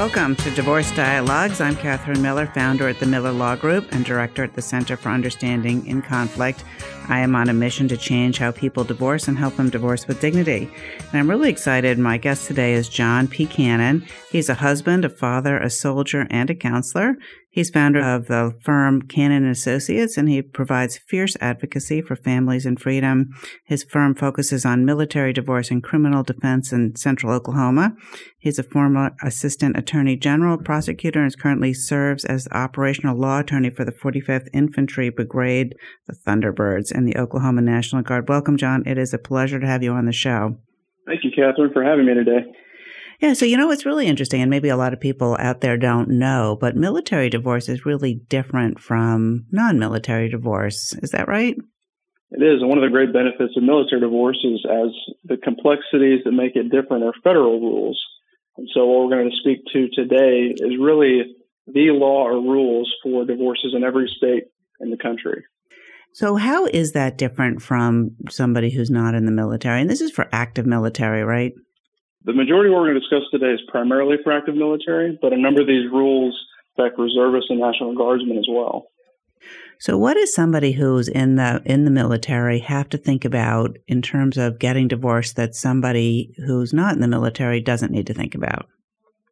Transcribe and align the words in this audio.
Welcome 0.00 0.34
to 0.36 0.50
Divorce 0.52 0.90
Dialogues. 0.92 1.60
I'm 1.60 1.76
Catherine 1.76 2.22
Miller, 2.22 2.46
founder 2.46 2.88
at 2.88 2.98
the 2.98 3.04
Miller 3.04 3.32
Law 3.32 3.54
Group 3.54 3.92
and 3.92 4.02
director 4.02 4.42
at 4.42 4.54
the 4.54 4.62
Center 4.62 4.96
for 4.96 5.10
Understanding 5.10 5.86
in 5.86 6.00
Conflict. 6.00 6.64
I 7.10 7.18
am 7.18 7.34
on 7.34 7.48
a 7.48 7.52
mission 7.52 7.88
to 7.88 7.96
change 7.96 8.38
how 8.38 8.52
people 8.52 8.84
divorce 8.84 9.26
and 9.26 9.36
help 9.36 9.56
them 9.56 9.68
divorce 9.68 10.06
with 10.06 10.20
dignity. 10.20 10.70
And 11.10 11.18
I'm 11.18 11.28
really 11.28 11.50
excited. 11.50 11.98
My 11.98 12.18
guest 12.18 12.46
today 12.46 12.72
is 12.72 12.88
John 12.88 13.26
P. 13.26 13.46
Cannon. 13.46 14.06
He's 14.30 14.48
a 14.48 14.54
husband, 14.54 15.04
a 15.04 15.08
father, 15.08 15.58
a 15.58 15.70
soldier, 15.70 16.28
and 16.30 16.48
a 16.50 16.54
counselor. 16.54 17.16
He's 17.52 17.68
founder 17.68 18.00
of 18.00 18.28
the 18.28 18.56
firm 18.62 19.02
Cannon 19.02 19.44
Associates, 19.44 20.16
and 20.16 20.28
he 20.28 20.40
provides 20.40 20.98
fierce 20.98 21.36
advocacy 21.40 22.00
for 22.00 22.14
families 22.14 22.64
and 22.64 22.80
freedom. 22.80 23.30
His 23.64 23.82
firm 23.82 24.14
focuses 24.14 24.64
on 24.64 24.84
military 24.84 25.32
divorce 25.32 25.68
and 25.68 25.82
criminal 25.82 26.22
defense 26.22 26.72
in 26.72 26.94
central 26.94 27.32
Oklahoma. 27.32 27.96
He's 28.38 28.60
a 28.60 28.62
former 28.62 29.10
assistant 29.20 29.76
attorney 29.76 30.16
general, 30.16 30.58
prosecutor, 30.58 31.24
and 31.24 31.36
currently 31.36 31.74
serves 31.74 32.24
as 32.24 32.46
operational 32.52 33.18
law 33.18 33.40
attorney 33.40 33.70
for 33.70 33.84
the 33.84 33.92
45th 33.92 34.46
Infantry 34.54 35.10
Brigade, 35.10 35.74
the 36.06 36.14
Thunderbirds, 36.14 36.92
and 37.00 37.08
the 37.08 37.18
Oklahoma 37.18 37.62
National 37.62 38.02
Guard. 38.02 38.28
Welcome, 38.28 38.56
John. 38.56 38.82
It 38.86 38.98
is 38.98 39.14
a 39.14 39.18
pleasure 39.18 39.58
to 39.58 39.66
have 39.66 39.82
you 39.82 39.92
on 39.92 40.04
the 40.04 40.12
show. 40.12 40.58
Thank 41.06 41.24
you, 41.24 41.30
Catherine, 41.34 41.72
for 41.72 41.82
having 41.82 42.06
me 42.06 42.14
today. 42.14 42.44
Yeah, 43.20 43.32
so 43.32 43.44
you 43.44 43.56
know 43.56 43.66
what's 43.66 43.86
really 43.86 44.06
interesting, 44.06 44.40
and 44.40 44.50
maybe 44.50 44.68
a 44.68 44.76
lot 44.76 44.92
of 44.92 45.00
people 45.00 45.36
out 45.40 45.60
there 45.60 45.76
don't 45.76 46.08
know, 46.08 46.56
but 46.60 46.76
military 46.76 47.28
divorce 47.28 47.68
is 47.68 47.84
really 47.84 48.14
different 48.14 48.78
from 48.78 49.46
non 49.50 49.78
military 49.78 50.28
divorce. 50.28 50.94
Is 51.02 51.10
that 51.10 51.28
right? 51.28 51.56
It 52.30 52.42
is. 52.42 52.60
And 52.60 52.68
one 52.68 52.78
of 52.78 52.84
the 52.84 52.90
great 52.90 53.12
benefits 53.12 53.56
of 53.56 53.62
military 53.62 54.00
divorce 54.00 54.38
is 54.44 54.64
as 54.64 54.94
the 55.24 55.36
complexities 55.36 56.20
that 56.24 56.32
make 56.32 56.54
it 56.54 56.70
different 56.70 57.04
are 57.04 57.12
federal 57.24 57.60
rules. 57.60 58.00
And 58.56 58.68
so 58.72 58.86
what 58.86 59.04
we're 59.04 59.16
going 59.16 59.30
to 59.30 59.36
speak 59.36 59.64
to 59.72 59.88
today 59.92 60.54
is 60.54 60.78
really 60.78 61.34
the 61.66 61.90
law 61.90 62.24
or 62.24 62.40
rules 62.40 62.92
for 63.02 63.24
divorces 63.24 63.74
in 63.76 63.84
every 63.84 64.10
state 64.16 64.44
in 64.80 64.90
the 64.90 64.96
country. 64.96 65.44
So, 66.12 66.36
how 66.36 66.66
is 66.66 66.92
that 66.92 67.18
different 67.18 67.62
from 67.62 68.16
somebody 68.28 68.70
who's 68.70 68.90
not 68.90 69.14
in 69.14 69.26
the 69.26 69.32
military? 69.32 69.80
And 69.80 69.90
this 69.90 70.00
is 70.00 70.10
for 70.10 70.28
active 70.32 70.66
military, 70.66 71.22
right? 71.22 71.52
The 72.24 72.32
majority 72.32 72.70
we're 72.70 72.84
going 72.84 72.94
to 72.94 73.00
discuss 73.00 73.22
today 73.30 73.52
is 73.52 73.60
primarily 73.68 74.16
for 74.22 74.32
active 74.32 74.54
military, 74.54 75.18
but 75.22 75.32
a 75.32 75.40
number 75.40 75.62
of 75.62 75.66
these 75.66 75.90
rules 75.90 76.38
affect 76.76 76.98
reservists 76.98 77.50
and 77.50 77.60
National 77.60 77.94
Guardsmen 77.94 78.38
as 78.38 78.46
well. 78.50 78.86
So, 79.78 79.96
what 79.96 80.14
does 80.14 80.34
somebody 80.34 80.72
who's 80.72 81.08
in 81.08 81.36
the 81.36 81.62
in 81.64 81.84
the 81.84 81.90
military 81.90 82.58
have 82.58 82.88
to 82.90 82.98
think 82.98 83.24
about 83.24 83.78
in 83.88 84.02
terms 84.02 84.36
of 84.36 84.58
getting 84.58 84.88
divorced 84.88 85.36
that 85.36 85.54
somebody 85.54 86.34
who's 86.44 86.74
not 86.74 86.94
in 86.94 87.00
the 87.00 87.08
military 87.08 87.60
doesn't 87.60 87.92
need 87.92 88.06
to 88.08 88.14
think 88.14 88.34
about? 88.34 88.66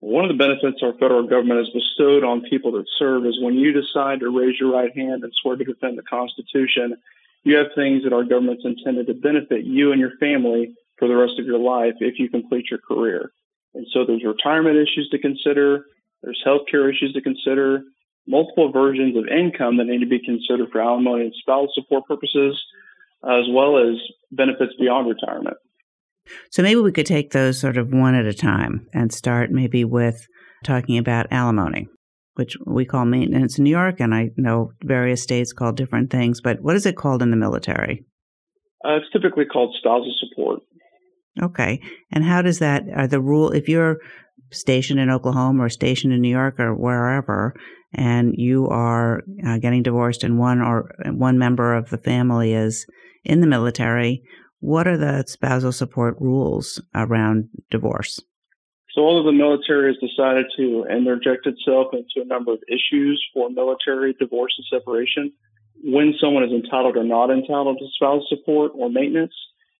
One 0.00 0.24
of 0.24 0.30
the 0.30 0.38
benefits 0.38 0.82
our 0.82 0.92
federal 0.92 1.26
government 1.26 1.58
has 1.58 1.70
bestowed 1.70 2.22
on 2.22 2.42
people 2.48 2.72
that 2.72 2.86
serve 2.98 3.26
is 3.26 3.40
when 3.40 3.54
you 3.54 3.72
decide 3.72 4.20
to 4.20 4.30
raise 4.30 4.58
your 4.60 4.72
right 4.72 4.94
hand 4.96 5.24
and 5.24 5.32
swear 5.42 5.56
to 5.56 5.64
defend 5.64 5.98
the 5.98 6.02
Constitution, 6.02 6.96
you 7.42 7.56
have 7.56 7.68
things 7.74 8.04
that 8.04 8.12
our 8.12 8.24
government's 8.24 8.64
intended 8.64 9.08
to 9.08 9.14
benefit 9.14 9.64
you 9.64 9.90
and 9.90 10.00
your 10.00 10.16
family 10.20 10.74
for 10.98 11.08
the 11.08 11.16
rest 11.16 11.38
of 11.38 11.46
your 11.46 11.58
life 11.58 11.94
if 12.00 12.18
you 12.18 12.28
complete 12.28 12.66
your 12.70 12.78
career. 12.78 13.32
And 13.74 13.86
so 13.92 14.04
there's 14.04 14.24
retirement 14.24 14.76
issues 14.76 15.08
to 15.10 15.18
consider, 15.18 15.86
there's 16.22 16.42
healthcare 16.46 16.88
issues 16.90 17.12
to 17.14 17.20
consider, 17.20 17.82
multiple 18.26 18.70
versions 18.70 19.16
of 19.16 19.26
income 19.26 19.78
that 19.78 19.86
need 19.86 20.00
to 20.00 20.06
be 20.06 20.20
considered 20.24 20.70
for 20.70 20.80
alimony 20.80 21.24
and 21.24 21.34
spousal 21.40 21.72
support 21.74 22.04
purposes, 22.06 22.60
as 23.24 23.44
well 23.50 23.78
as 23.78 23.96
benefits 24.30 24.74
beyond 24.78 25.08
retirement. 25.08 25.56
So 26.50 26.62
maybe 26.62 26.80
we 26.80 26.92
could 26.92 27.06
take 27.06 27.32
those 27.32 27.60
sort 27.60 27.76
of 27.76 27.92
one 27.92 28.14
at 28.14 28.26
a 28.26 28.34
time 28.34 28.86
and 28.92 29.12
start 29.12 29.50
maybe 29.50 29.84
with 29.84 30.26
talking 30.64 30.98
about 30.98 31.26
alimony, 31.30 31.88
which 32.34 32.56
we 32.66 32.84
call 32.84 33.04
maintenance 33.04 33.58
in 33.58 33.64
New 33.64 33.70
York, 33.70 34.00
and 34.00 34.14
I 34.14 34.30
know 34.36 34.72
various 34.82 35.22
states 35.22 35.52
call 35.52 35.72
different 35.72 36.10
things, 36.10 36.40
but 36.40 36.60
what 36.60 36.76
is 36.76 36.86
it 36.86 36.96
called 36.96 37.22
in 37.22 37.30
the 37.30 37.36
military? 37.36 38.04
Uh, 38.84 38.96
it's 38.96 39.10
typically 39.12 39.44
called 39.44 39.74
spousal 39.78 40.14
support. 40.18 40.60
Okay. 41.40 41.80
And 42.10 42.24
how 42.24 42.42
does 42.42 42.58
that, 42.58 42.84
are 42.94 43.06
the 43.06 43.20
rule, 43.20 43.50
if 43.50 43.68
you're 43.68 43.98
stationed 44.50 44.98
in 44.98 45.10
Oklahoma 45.10 45.64
or 45.64 45.68
stationed 45.68 46.12
in 46.12 46.20
New 46.20 46.30
York 46.30 46.58
or 46.58 46.74
wherever, 46.74 47.54
and 47.94 48.34
you 48.36 48.68
are 48.68 49.22
uh, 49.46 49.58
getting 49.58 49.82
divorced 49.82 50.24
and 50.24 50.38
one 50.38 50.60
or 50.60 50.90
one 51.06 51.38
member 51.38 51.74
of 51.74 51.90
the 51.90 51.98
family 51.98 52.52
is 52.52 52.86
in 53.24 53.40
the 53.40 53.46
military, 53.46 54.22
what 54.60 54.88
are 54.88 54.96
the 54.96 55.24
spousal 55.26 55.72
support 55.72 56.16
rules 56.20 56.80
around 56.94 57.48
divorce? 57.70 58.20
So, 58.94 59.18
of 59.18 59.24
the 59.26 59.32
military 59.32 59.92
has 59.92 60.10
decided 60.10 60.46
to 60.56 60.86
interject 60.90 61.46
itself 61.46 61.88
into 61.92 62.24
a 62.24 62.24
number 62.24 62.52
of 62.52 62.58
issues 62.68 63.24
for 63.32 63.50
military 63.50 64.14
divorce 64.14 64.54
and 64.58 64.80
separation. 64.80 65.32
When 65.84 66.14
someone 66.20 66.42
is 66.42 66.50
entitled 66.50 66.96
or 66.96 67.04
not 67.04 67.30
entitled 67.30 67.78
to 67.78 67.86
spousal 67.94 68.26
support 68.28 68.72
or 68.74 68.90
maintenance 68.90 69.34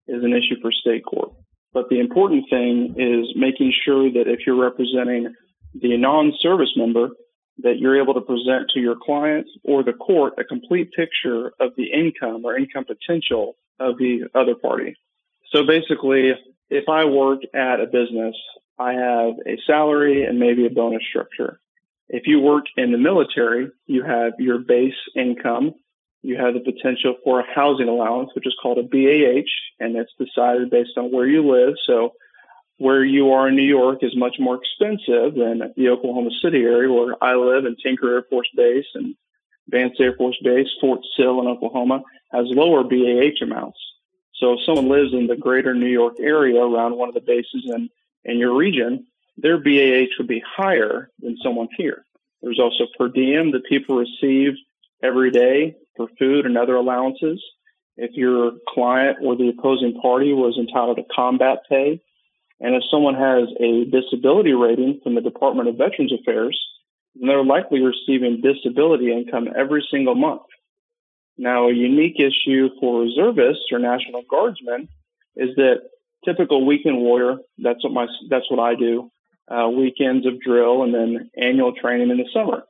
is 0.06 0.22
an 0.22 0.32
issue 0.32 0.60
for 0.60 0.70
state 0.70 1.04
court. 1.04 1.32
But 1.72 1.88
the 1.88 1.98
important 2.00 2.44
thing 2.48 2.94
is 2.96 3.34
making 3.34 3.72
sure 3.84 4.10
that 4.12 4.28
if 4.28 4.46
you're 4.46 4.60
representing 4.60 5.34
the 5.74 5.96
non-service 5.96 6.72
member, 6.76 7.10
that 7.62 7.78
you're 7.78 8.00
able 8.00 8.14
to 8.14 8.20
present 8.20 8.70
to 8.74 8.80
your 8.80 8.96
clients 9.00 9.50
or 9.64 9.82
the 9.82 9.92
court 9.92 10.34
a 10.38 10.44
complete 10.44 10.92
picture 10.92 11.52
of 11.60 11.72
the 11.76 11.92
income 11.92 12.44
or 12.44 12.56
income 12.56 12.84
potential 12.84 13.56
of 13.80 13.98
the 13.98 14.28
other 14.34 14.54
party. 14.54 14.96
So 15.52 15.66
basically, 15.66 16.32
if 16.70 16.88
I 16.88 17.04
work 17.04 17.40
at 17.54 17.80
a 17.80 17.86
business, 17.86 18.34
I 18.78 18.92
have 18.92 19.34
a 19.46 19.58
salary 19.66 20.24
and 20.24 20.38
maybe 20.38 20.66
a 20.66 20.70
bonus 20.70 21.02
structure. 21.08 21.58
If 22.08 22.26
you 22.26 22.40
work 22.40 22.64
in 22.76 22.92
the 22.92 22.98
military, 22.98 23.70
you 23.86 24.02
have 24.02 24.34
your 24.38 24.58
base 24.58 24.94
income 25.16 25.74
you 26.22 26.36
have 26.36 26.54
the 26.54 26.60
potential 26.60 27.14
for 27.22 27.40
a 27.40 27.54
housing 27.54 27.88
allowance, 27.88 28.30
which 28.34 28.46
is 28.46 28.54
called 28.60 28.78
a 28.78 28.82
BAH, 28.82 29.48
and 29.78 29.96
it's 29.96 30.12
decided 30.18 30.70
based 30.70 30.96
on 30.96 31.12
where 31.12 31.26
you 31.26 31.48
live. 31.48 31.74
So 31.86 32.14
where 32.78 33.04
you 33.04 33.32
are 33.32 33.48
in 33.48 33.56
New 33.56 33.62
York 33.62 33.98
is 34.02 34.16
much 34.16 34.36
more 34.38 34.56
expensive 34.56 35.34
than 35.34 35.72
the 35.76 35.88
Oklahoma 35.88 36.30
City 36.42 36.62
area 36.62 36.90
where 36.92 37.22
I 37.22 37.34
live 37.34 37.64
and 37.64 37.76
Tinker 37.76 38.14
Air 38.14 38.22
Force 38.30 38.48
Base 38.56 38.86
and 38.94 39.14
Vance 39.68 39.96
Air 40.00 40.14
Force 40.16 40.38
Base, 40.42 40.68
Fort 40.80 41.00
Sill 41.16 41.40
in 41.40 41.48
Oklahoma 41.48 42.02
has 42.32 42.46
lower 42.48 42.84
BAH 42.84 43.42
amounts. 43.42 43.78
So 44.34 44.52
if 44.52 44.60
someone 44.64 44.88
lives 44.88 45.12
in 45.12 45.26
the 45.26 45.36
greater 45.36 45.74
New 45.74 45.88
York 45.88 46.14
area 46.20 46.60
around 46.60 46.96
one 46.96 47.08
of 47.08 47.14
the 47.14 47.20
bases 47.20 47.64
in, 47.66 47.90
in 48.24 48.38
your 48.38 48.56
region, 48.56 49.06
their 49.36 49.58
BAH 49.58 50.14
would 50.18 50.28
be 50.28 50.42
higher 50.46 51.10
than 51.20 51.36
someone 51.42 51.68
here. 51.76 52.04
There's 52.42 52.60
also 52.60 52.84
per 52.96 53.08
diem 53.08 53.50
that 53.52 53.64
people 53.64 53.96
receive 53.96 54.54
every 55.02 55.30
day 55.32 55.76
for 55.96 56.08
food 56.18 56.46
and 56.46 56.56
other 56.56 56.76
allowances. 56.76 57.42
If 57.96 58.12
your 58.14 58.52
client 58.68 59.18
or 59.22 59.36
the 59.36 59.48
opposing 59.48 60.00
party 60.00 60.32
was 60.32 60.56
entitled 60.56 60.98
to 60.98 61.14
combat 61.14 61.58
pay, 61.68 62.00
and 62.60 62.74
if 62.74 62.82
someone 62.90 63.14
has 63.14 63.48
a 63.60 63.84
disability 63.84 64.52
rating 64.52 65.00
from 65.02 65.14
the 65.14 65.20
Department 65.20 65.68
of 65.68 65.76
Veterans 65.76 66.12
Affairs, 66.12 66.58
they're 67.14 67.44
likely 67.44 67.80
receiving 67.80 68.40
disability 68.40 69.12
income 69.12 69.48
every 69.56 69.86
single 69.90 70.14
month. 70.14 70.42
Now, 71.36 71.68
a 71.68 71.72
unique 71.72 72.18
issue 72.18 72.68
for 72.80 73.02
reservists 73.02 73.66
or 73.70 73.78
National 73.78 74.22
Guardsmen 74.28 74.88
is 75.36 75.54
that 75.56 75.82
typical 76.24 76.66
weekend 76.66 76.98
warrior, 76.98 77.38
that's 77.58 77.82
what 77.84 77.92
my, 77.92 78.06
that's 78.28 78.50
what 78.50 78.60
I 78.60 78.74
do, 78.74 79.10
uh, 79.48 79.68
weekends 79.68 80.26
of 80.26 80.40
drill 80.40 80.82
and 80.82 80.92
then 80.92 81.30
annual 81.40 81.72
training 81.72 82.10
in 82.10 82.18
the 82.18 82.28
summer. 82.34 82.64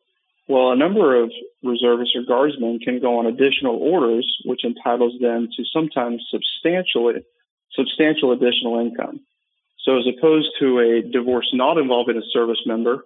Well, 0.48 0.72
a 0.72 0.76
number 0.76 1.22
of 1.22 1.30
reservists 1.62 2.14
or 2.16 2.22
guardsmen 2.22 2.78
can 2.78 3.00
go 3.00 3.18
on 3.18 3.26
additional 3.26 3.76
orders, 3.76 4.26
which 4.44 4.64
entitles 4.64 5.14
them 5.20 5.48
to 5.56 5.64
sometimes 5.72 6.26
substantial, 6.30 7.12
substantial 7.72 8.32
additional 8.32 8.80
income. 8.80 9.20
So 9.88 9.96
as 9.96 10.04
opposed 10.06 10.50
to 10.60 10.80
a 10.80 11.00
divorce 11.00 11.48
not 11.54 11.78
involving 11.78 12.18
a 12.18 12.26
service 12.30 12.60
member, 12.66 13.04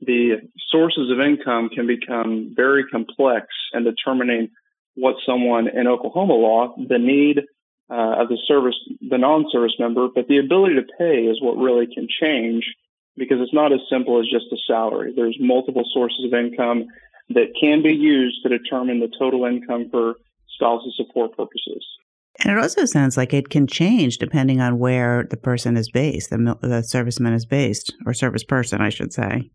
the 0.00 0.40
sources 0.70 1.10
of 1.10 1.20
income 1.20 1.68
can 1.68 1.86
become 1.86 2.54
very 2.56 2.84
complex 2.86 3.48
in 3.74 3.84
determining 3.84 4.48
what 4.94 5.16
someone 5.26 5.68
in 5.68 5.86
Oklahoma 5.86 6.32
law, 6.32 6.74
the 6.78 6.98
need 6.98 7.40
uh, 7.90 8.22
of 8.22 8.30
the 8.30 8.38
service, 8.48 8.76
the 9.06 9.18
non-service 9.18 9.74
member, 9.78 10.08
but 10.08 10.26
the 10.26 10.38
ability 10.38 10.76
to 10.76 10.86
pay 10.98 11.24
is 11.24 11.42
what 11.42 11.58
really 11.58 11.86
can 11.86 12.08
change 12.08 12.64
because 13.14 13.36
it's 13.42 13.52
not 13.52 13.74
as 13.74 13.80
simple 13.90 14.18
as 14.18 14.24
just 14.24 14.46
a 14.52 14.56
salary. 14.66 15.12
There's 15.14 15.36
multiple 15.38 15.84
sources 15.92 16.24
of 16.24 16.32
income 16.32 16.86
that 17.28 17.52
can 17.60 17.82
be 17.82 17.94
used 17.94 18.42
to 18.42 18.48
determine 18.48 19.00
the 19.00 19.12
total 19.18 19.44
income 19.44 19.90
for 19.90 20.14
spousal 20.48 20.94
support 20.96 21.36
purposes. 21.36 21.84
And 22.42 22.56
it 22.56 22.62
also 22.62 22.84
sounds 22.84 23.16
like 23.16 23.32
it 23.32 23.50
can 23.50 23.66
change 23.66 24.18
depending 24.18 24.60
on 24.60 24.78
where 24.78 25.26
the 25.30 25.36
person 25.36 25.76
is 25.76 25.90
based, 25.90 26.30
the, 26.30 26.38
the 26.60 26.82
serviceman 26.82 27.34
is 27.34 27.46
based, 27.46 27.94
or 28.04 28.12
service 28.12 28.42
person, 28.42 28.80
I 28.80 28.88
should 28.88 29.12
say. 29.12 29.50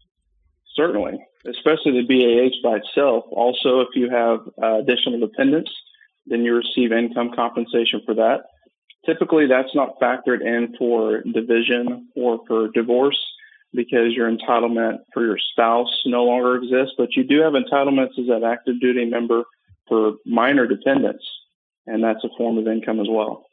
Certainly, 0.75 1.19
especially 1.47 2.01
the 2.01 2.07
BAH 2.07 2.67
by 2.67 2.77
itself. 2.77 3.25
Also, 3.31 3.81
if 3.81 3.89
you 3.95 4.09
have 4.09 4.39
uh, 4.61 4.79
additional 4.79 5.19
dependents, 5.19 5.71
then 6.27 6.43
you 6.43 6.55
receive 6.55 6.91
income 6.91 7.31
compensation 7.35 8.01
for 8.05 8.13
that. 8.15 8.43
Typically, 9.05 9.47
that's 9.47 9.73
not 9.73 9.99
factored 10.01 10.41
in 10.41 10.75
for 10.77 11.23
division 11.23 12.09
or 12.15 12.39
for 12.47 12.69
divorce 12.69 13.19
because 13.73 14.13
your 14.13 14.29
entitlement 14.29 14.99
for 15.13 15.25
your 15.25 15.37
spouse 15.51 16.01
no 16.05 16.23
longer 16.23 16.55
exists, 16.55 16.95
but 16.97 17.15
you 17.15 17.23
do 17.23 17.41
have 17.41 17.53
entitlements 17.53 18.19
as 18.19 18.29
an 18.29 18.43
active 18.43 18.79
duty 18.79 19.05
member 19.05 19.43
for 19.87 20.13
minor 20.25 20.67
dependents, 20.67 21.23
and 21.87 22.03
that's 22.03 22.23
a 22.23 22.29
form 22.37 22.57
of 22.57 22.67
income 22.67 22.99
as 22.99 23.07
well. 23.09 23.45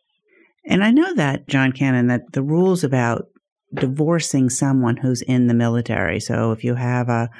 And 0.66 0.82
I 0.82 0.90
know 0.90 1.14
that, 1.14 1.48
John 1.48 1.72
Cannon, 1.72 2.08
that 2.08 2.32
the 2.32 2.42
rules 2.42 2.84
about 2.84 3.26
divorcing 3.74 4.50
someone 4.50 4.96
who's 4.96 5.22
in 5.22 5.46
the 5.46 5.54
military. 5.54 6.20
So 6.20 6.52
if 6.52 6.64
you 6.64 6.74
have 6.74 7.08
a 7.08 7.30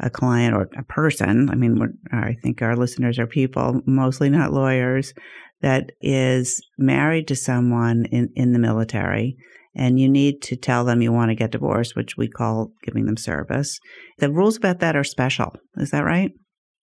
a 0.00 0.10
client 0.10 0.54
or 0.54 0.68
a 0.76 0.82
person, 0.82 1.48
I 1.50 1.54
mean, 1.54 1.78
I 2.10 2.34
think 2.42 2.60
our 2.60 2.74
listeners 2.74 3.18
are 3.18 3.26
people, 3.26 3.82
mostly 3.86 4.30
not 4.30 4.52
lawyers, 4.52 5.12
that 5.60 5.92
is 6.00 6.60
married 6.76 7.28
to 7.28 7.36
someone 7.36 8.06
in, 8.06 8.30
in 8.34 8.52
the 8.52 8.58
military 8.58 9.36
and 9.74 9.98
you 9.98 10.08
need 10.08 10.42
to 10.42 10.56
tell 10.56 10.84
them 10.84 11.00
you 11.00 11.12
want 11.12 11.30
to 11.30 11.34
get 11.34 11.52
divorced, 11.52 11.96
which 11.96 12.16
we 12.16 12.28
call 12.28 12.72
giving 12.82 13.06
them 13.06 13.16
service. 13.16 13.78
The 14.18 14.30
rules 14.30 14.56
about 14.56 14.80
that 14.80 14.96
are 14.96 15.04
special. 15.04 15.54
Is 15.76 15.90
that 15.90 16.04
right? 16.04 16.30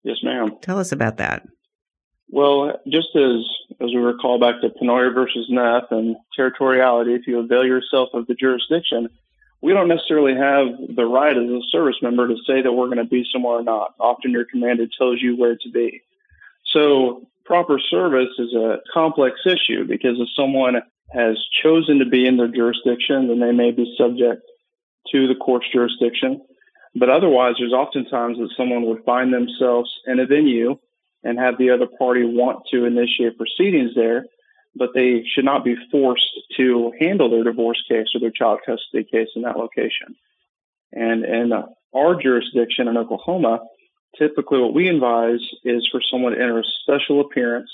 Yes, 0.05 0.19
ma'am. 0.23 0.53
Tell 0.63 0.79
us 0.79 0.93
about 0.93 1.17
that. 1.17 1.43
Well, 2.31 2.81
just 2.87 3.09
as 3.17 3.45
as 3.81 3.91
we 3.95 3.97
recall 3.97 4.39
back 4.39 4.61
to 4.61 4.69
Pennoyer 4.69 5.15
versus 5.15 5.47
Neff 5.49 5.85
and 5.91 6.17
territoriality, 6.39 7.19
if 7.19 7.27
you 7.27 7.39
avail 7.39 7.65
yourself 7.65 8.11
of 8.13 8.27
the 8.27 8.35
jurisdiction, 8.35 9.09
we 9.61 9.73
don't 9.73 9.89
necessarily 9.89 10.35
have 10.35 10.67
the 10.95 11.05
right 11.05 11.37
as 11.37 11.51
a 11.51 11.61
service 11.71 11.97
member 12.03 12.29
to 12.29 12.37
say 12.47 12.63
that 12.63 12.73
we're 12.73 12.87
going 12.87 12.99
to 12.99 13.05
be 13.05 13.27
somewhere 13.33 13.59
or 13.59 13.63
not. 13.63 13.95
Often 13.99 14.33
your 14.33 14.45
commander 14.45 14.87
tells 14.87 15.21
you 15.21 15.37
where 15.37 15.57
to 15.57 15.71
be. 15.71 16.03
So 16.67 17.29
proper 17.45 17.79
service 17.79 18.35
is 18.39 18.55
a 18.55 18.79
complex 18.93 19.41
issue 19.47 19.85
because 19.87 20.21
if 20.21 20.29
someone 20.37 20.77
has 21.11 21.39
chosen 21.63 22.01
to 22.01 22.07
be 22.07 22.27
in 22.27 22.37
their 22.37 22.49
jurisdiction, 22.49 23.29
then 23.29 23.41
they 23.41 23.53
may 23.53 23.71
be 23.71 23.95
subject 23.97 24.43
to 25.13 25.27
the 25.27 25.35
court's 25.35 25.67
jurisdiction. 25.73 26.43
But 26.95 27.09
otherwise, 27.09 27.55
there's 27.59 27.73
oftentimes 27.73 28.39
that 28.39 28.51
someone 28.57 28.85
would 28.87 29.05
find 29.05 29.33
themselves 29.33 29.91
in 30.07 30.21
a 30.21 30.27
venue 30.27 30.79
and 31.25 31.39
have 31.39 31.59
the 31.59 31.71
other 31.71 31.87
party 31.87 32.25
want 32.25 32.65
to 32.71 32.85
initiate 32.85 33.37
proceedings 33.37 33.93
there, 33.95 34.25
but 34.75 34.91
they 34.95 35.25
should 35.25 35.45
not 35.45 35.65
be 35.65 35.77
forced 35.91 36.31
to 36.57 36.93
handle 37.01 37.31
their 37.31 37.45
divorce 37.45 37.83
case 37.89 38.09
or 38.15 38.21
their 38.21 38.31
child 38.31 38.61
custody 38.65 39.05
case 39.05 39.29
in 39.35 39.43
that 39.43 39.57
location. 39.57 40.15
And 40.93 41.25
in 41.25 41.53
our 41.95 42.15
jurisdiction 42.23 42.89
in 42.89 42.97
Oklahoma, 42.97 43.61
typically 44.17 44.61
what 44.61 44.75
we 44.75 44.89
advise 44.89 45.41
is 45.65 45.89
for 45.91 46.01
someone 46.11 46.33
to 46.33 46.41
enter 46.41 46.61
a 46.61 46.65
special 46.83 47.21
appearance 47.21 47.71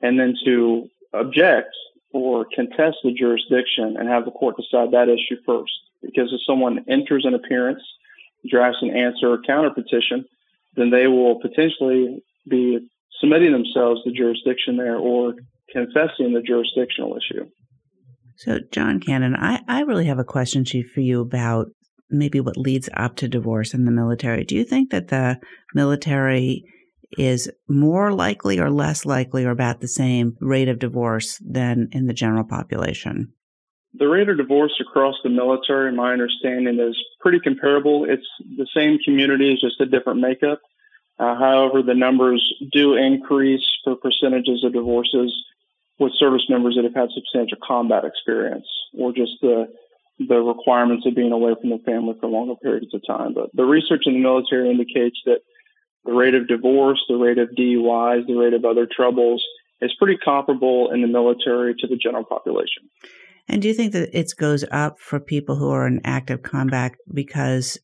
and 0.00 0.18
then 0.18 0.34
to 0.44 0.88
object 1.12 1.74
or 2.12 2.46
contest 2.54 2.98
the 3.04 3.12
jurisdiction 3.12 3.96
and 3.98 4.08
have 4.08 4.24
the 4.24 4.30
court 4.30 4.56
decide 4.56 4.92
that 4.92 5.08
issue 5.08 5.40
first. 5.44 5.72
Because 6.02 6.32
if 6.32 6.40
someone 6.46 6.84
enters 6.88 7.24
an 7.24 7.34
appearance, 7.34 7.82
drafts 8.48 8.82
an 8.82 8.96
answer 8.96 9.28
or 9.28 9.42
counter 9.42 9.70
petition, 9.70 10.24
then 10.76 10.90
they 10.90 11.06
will 11.06 11.40
potentially 11.40 12.22
be 12.48 12.78
submitting 13.20 13.52
themselves 13.52 14.02
to 14.04 14.12
jurisdiction 14.12 14.76
there 14.76 14.96
or 14.96 15.34
confessing 15.70 16.32
the 16.32 16.42
jurisdictional 16.46 17.16
issue. 17.16 17.44
So, 18.36 18.60
John 18.70 19.00
Cannon, 19.00 19.34
I, 19.34 19.60
I 19.66 19.80
really 19.82 20.06
have 20.06 20.20
a 20.20 20.24
question, 20.24 20.64
Chief, 20.64 20.86
for 20.94 21.00
you 21.00 21.20
about 21.20 21.66
maybe 22.10 22.40
what 22.40 22.56
leads 22.56 22.88
up 22.96 23.16
to 23.16 23.28
divorce 23.28 23.74
in 23.74 23.84
the 23.84 23.90
military. 23.90 24.44
Do 24.44 24.54
you 24.54 24.64
think 24.64 24.90
that 24.90 25.08
the 25.08 25.38
military 25.74 26.64
is 27.16 27.50
more 27.68 28.12
likely 28.12 28.60
or 28.60 28.70
less 28.70 29.04
likely 29.04 29.44
or 29.44 29.50
about 29.50 29.80
the 29.80 29.88
same 29.88 30.36
rate 30.40 30.68
of 30.68 30.78
divorce 30.78 31.40
than 31.44 31.88
in 31.92 32.06
the 32.06 32.12
general 32.12 32.44
population? 32.44 33.32
The 33.94 34.06
rate 34.06 34.28
of 34.28 34.36
divorce 34.36 34.74
across 34.80 35.14
the 35.24 35.30
military, 35.30 35.92
my 35.92 36.12
understanding, 36.12 36.78
is 36.78 36.96
pretty 37.20 37.40
comparable. 37.40 38.06
It's 38.08 38.26
the 38.56 38.68
same 38.76 38.98
community, 39.04 39.52
it's 39.52 39.62
just 39.62 39.80
a 39.80 39.86
different 39.86 40.20
makeup. 40.20 40.60
Uh, 41.18 41.36
however, 41.36 41.82
the 41.82 41.94
numbers 41.94 42.54
do 42.72 42.94
increase 42.94 43.64
for 43.82 43.96
percentages 43.96 44.62
of 44.64 44.72
divorces 44.72 45.34
with 45.98 46.12
service 46.16 46.44
members 46.48 46.76
that 46.76 46.84
have 46.84 46.94
had 46.94 47.10
substantial 47.12 47.58
combat 47.62 48.04
experience 48.04 48.66
or 48.96 49.12
just 49.12 49.32
the 49.42 49.68
the 50.20 50.40
requirements 50.40 51.06
of 51.06 51.14
being 51.14 51.30
away 51.30 51.54
from 51.60 51.70
the 51.70 51.78
family 51.78 52.12
for 52.18 52.28
longer 52.28 52.56
periods 52.56 52.92
of 52.92 53.06
time. 53.06 53.34
But 53.34 53.50
the 53.54 53.64
research 53.64 54.02
in 54.06 54.14
the 54.14 54.18
military 54.18 54.68
indicates 54.68 55.16
that 55.26 55.42
the 56.04 56.12
rate 56.12 56.34
of 56.34 56.48
divorce, 56.48 57.00
the 57.08 57.16
rate 57.16 57.38
of 57.38 57.50
DUIs, 57.50 58.26
the 58.26 58.34
rate 58.34 58.52
of 58.52 58.64
other 58.64 58.86
troubles 58.86 59.44
is 59.80 59.94
pretty 59.94 60.16
comparable 60.16 60.90
in 60.90 61.02
the 61.02 61.06
military 61.06 61.74
to 61.76 61.86
the 61.86 61.96
general 61.96 62.24
population. 62.24 62.90
And 63.48 63.62
do 63.62 63.68
you 63.68 63.74
think 63.74 63.92
that 63.94 64.16
it 64.16 64.30
goes 64.36 64.64
up 64.70 65.00
for 65.00 65.18
people 65.18 65.56
who 65.56 65.70
are 65.70 65.86
in 65.86 66.00
active 66.04 66.42
combat 66.42 66.92
because 67.12 67.78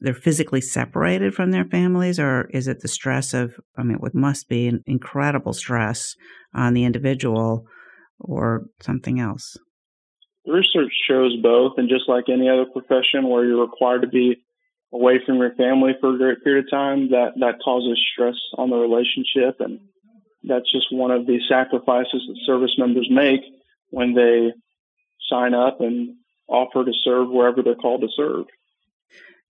they're 0.00 0.14
physically 0.14 0.60
separated 0.60 1.34
from 1.34 1.50
their 1.50 1.64
families, 1.64 2.20
or 2.20 2.48
is 2.52 2.68
it 2.68 2.80
the 2.80 2.88
stress 2.88 3.34
of, 3.34 3.54
I 3.76 3.82
mean, 3.82 3.98
what 3.98 4.14
must 4.14 4.48
be 4.48 4.68
an 4.68 4.84
incredible 4.86 5.52
stress 5.52 6.14
on 6.54 6.74
the 6.74 6.84
individual 6.84 7.66
or 8.20 8.66
something 8.80 9.18
else? 9.18 9.56
Research 10.46 10.92
shows 11.08 11.36
both, 11.42 11.72
and 11.78 11.88
just 11.88 12.08
like 12.08 12.28
any 12.28 12.48
other 12.48 12.64
profession 12.64 13.28
where 13.28 13.44
you're 13.44 13.60
required 13.60 14.02
to 14.02 14.08
be 14.08 14.36
away 14.92 15.18
from 15.26 15.38
your 15.38 15.54
family 15.56 15.92
for 16.00 16.14
a 16.14 16.18
great 16.18 16.44
period 16.44 16.66
of 16.66 16.70
time, 16.70 17.10
that, 17.10 17.32
that 17.40 17.58
causes 17.62 18.00
stress 18.12 18.36
on 18.56 18.70
the 18.70 18.76
relationship. 18.76 19.56
And 19.58 19.80
that's 20.44 20.70
just 20.72 20.86
one 20.92 21.10
of 21.10 21.26
the 21.26 21.40
sacrifices 21.48 22.22
that 22.26 22.40
service 22.46 22.74
members 22.78 23.08
make 23.10 23.40
when 23.90 24.14
they 24.14 24.52
sign 25.28 25.54
up 25.54 25.80
and 25.80 26.16
offer 26.48 26.84
to 26.84 26.92
serve 27.04 27.28
wherever 27.30 27.62
they're 27.62 27.74
called 27.74 28.00
to 28.02 28.08
serve. 28.16 28.46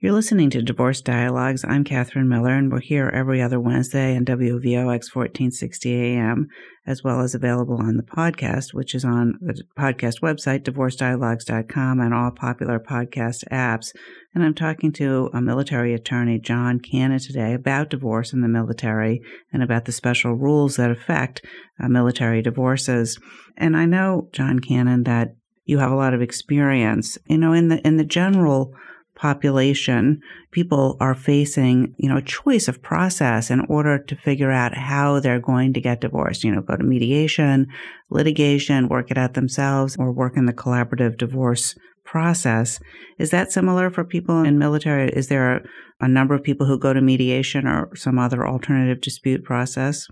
You're 0.00 0.12
listening 0.12 0.49
to 0.50 0.62
Divorce 0.62 1.00
Dialogues. 1.00 1.64
I'm 1.64 1.82
Catherine 1.82 2.28
Miller, 2.28 2.52
and 2.52 2.70
we're 2.70 2.78
here 2.78 3.11
every 3.12 3.42
other 3.42 3.58
Wednesday 3.58 4.14
on 4.14 4.25
WVOX 4.25 5.12
1460 5.12 5.92
AM, 5.92 6.47
as 6.87 7.02
well 7.02 7.20
as 7.20 7.35
available 7.35 7.78
on 7.78 7.97
the 7.97 8.04
podcast, 8.04 8.73
which 8.73 8.94
is 8.94 9.04
on 9.04 9.35
the 9.40 9.61
podcast 9.76 10.20
website, 10.20 10.62
divorcedialogues.com, 10.62 11.99
and 11.99 12.14
all 12.14 12.30
popular 12.30 12.78
podcast 12.78 13.42
apps. 13.50 13.88
And 14.32 14.44
I'm 14.44 14.54
talking 14.54 14.92
to 14.92 15.30
a 15.35 15.42
military 15.42 15.94
attorney, 15.94 16.38
John 16.38 16.78
Cannon, 16.78 17.18
today 17.18 17.52
about 17.52 17.90
divorce 17.90 18.32
in 18.32 18.40
the 18.40 18.47
military 18.47 19.20
and 19.52 19.64
about 19.64 19.87
the 19.87 19.90
special 19.90 20.35
rules 20.35 20.76
that 20.76 20.92
affect 20.92 21.44
uh, 21.82 21.88
military 21.88 22.40
divorces. 22.40 23.18
And 23.56 23.76
I 23.76 23.87
know, 23.87 24.28
John 24.32 24.61
Cannon, 24.61 25.02
that 25.02 25.35
you 25.68 25.78
have 25.78 25.92
a 25.92 25.96
lot 25.96 26.14
of 26.14 26.22
experience, 26.22 27.18
you 27.26 27.37
know, 27.37 27.52
in 27.52 27.68
the 27.68 27.87
in 27.87 27.98
the 27.98 28.04
general 28.04 28.75
population, 29.14 30.22
people 30.50 30.96
are 30.98 31.14
facing, 31.14 31.94
you 31.98 32.08
know, 32.08 32.16
a 32.16 32.22
choice 32.22 32.68
of 32.68 32.80
process 32.80 33.50
in 33.50 33.60
order 33.68 33.98
to 33.98 34.16
figure 34.16 34.50
out 34.50 34.75
how 34.75 35.20
they're 35.20 35.40
going 35.40 35.75
to 35.75 35.80
get 35.80 36.00
divorced, 36.00 36.42
you 36.42 36.50
know, 36.50 36.62
go 36.62 36.76
to 36.76 36.84
mediation, 36.84 37.66
litigation, 38.08 38.88
work 38.88 39.10
it 39.10 39.18
out 39.18 39.34
themselves, 39.34 39.94
or 39.98 40.10
work 40.10 40.37
in 40.37 40.46
the 40.46 40.52
collaborative 40.54 41.18
divorce 41.18 41.75
process. 42.04 42.80
Is 43.18 43.30
that 43.30 43.52
similar 43.52 43.90
for 43.90 44.04
people 44.04 44.42
in 44.42 44.58
military? 44.58 45.10
Is 45.10 45.28
there 45.28 45.56
a, 45.56 45.60
a 46.00 46.08
number 46.08 46.34
of 46.34 46.42
people 46.42 46.66
who 46.66 46.78
go 46.78 46.94
to 46.94 47.02
mediation 47.02 47.66
or 47.66 47.94
some 47.94 48.18
other 48.18 48.48
alternative 48.48 49.02
dispute 49.02 49.44
process? 49.44 50.08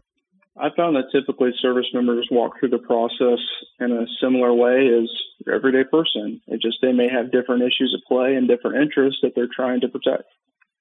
I 0.58 0.68
found 0.76 0.96
that 0.96 1.12
typically 1.12 1.50
service 1.60 1.86
members 1.94 2.28
walk 2.30 2.58
through 2.58 2.70
the 2.70 2.78
process 2.78 3.38
in 3.78 3.92
a 3.92 4.06
similar 4.20 4.52
way 4.52 4.88
as 4.88 5.08
everyday 5.54 5.84
person. 5.84 6.40
It 6.46 6.60
just 6.60 6.78
they 6.82 6.92
may 6.92 7.08
have 7.08 7.32
different 7.32 7.62
issues 7.62 7.94
at 7.96 8.06
play 8.08 8.34
and 8.34 8.48
different 8.48 8.82
interests 8.82 9.20
that 9.22 9.32
they're 9.34 9.48
trying 9.54 9.80
to 9.80 9.88
protect. 9.88 10.24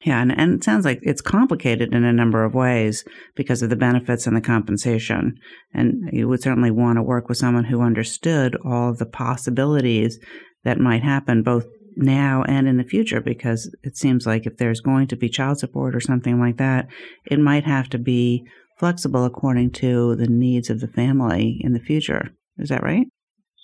Yeah, 0.03 0.21
and, 0.21 0.37
and 0.37 0.55
it 0.55 0.63
sounds 0.63 0.85
like 0.85 0.99
it's 1.01 1.21
complicated 1.21 1.93
in 1.93 2.03
a 2.03 2.13
number 2.13 2.43
of 2.43 2.53
ways 2.53 3.03
because 3.35 3.61
of 3.61 3.69
the 3.69 3.75
benefits 3.75 4.27
and 4.27 4.35
the 4.35 4.41
compensation. 4.41 5.37
And 5.73 6.09
you 6.11 6.27
would 6.27 6.43
certainly 6.43 6.69
want 6.69 6.97
to 6.97 7.03
work 7.03 7.27
with 7.27 7.37
someone 7.37 7.63
who 7.63 7.81
understood 7.81 8.55
all 8.63 8.93
the 8.93 9.05
possibilities 9.05 10.19
that 10.63 10.79
might 10.79 11.01
happen 11.03 11.43
both 11.43 11.65
now 11.95 12.43
and 12.47 12.67
in 12.67 12.77
the 12.77 12.83
future 12.83 13.21
because 13.21 13.73
it 13.83 13.97
seems 13.97 14.27
like 14.27 14.45
if 14.45 14.57
there's 14.57 14.81
going 14.81 15.07
to 15.07 15.15
be 15.15 15.29
child 15.29 15.59
support 15.59 15.95
or 15.95 16.01
something 16.01 16.39
like 16.39 16.57
that, 16.57 16.87
it 17.25 17.39
might 17.39 17.63
have 17.63 17.89
to 17.89 17.97
be 17.97 18.45
flexible 18.77 19.23
according 19.23 19.71
to 19.71 20.15
the 20.17 20.27
needs 20.27 20.69
of 20.69 20.81
the 20.81 20.87
family 20.87 21.57
in 21.61 21.73
the 21.73 21.79
future. 21.79 22.31
Is 22.57 22.69
that 22.69 22.83
right? 22.83 23.07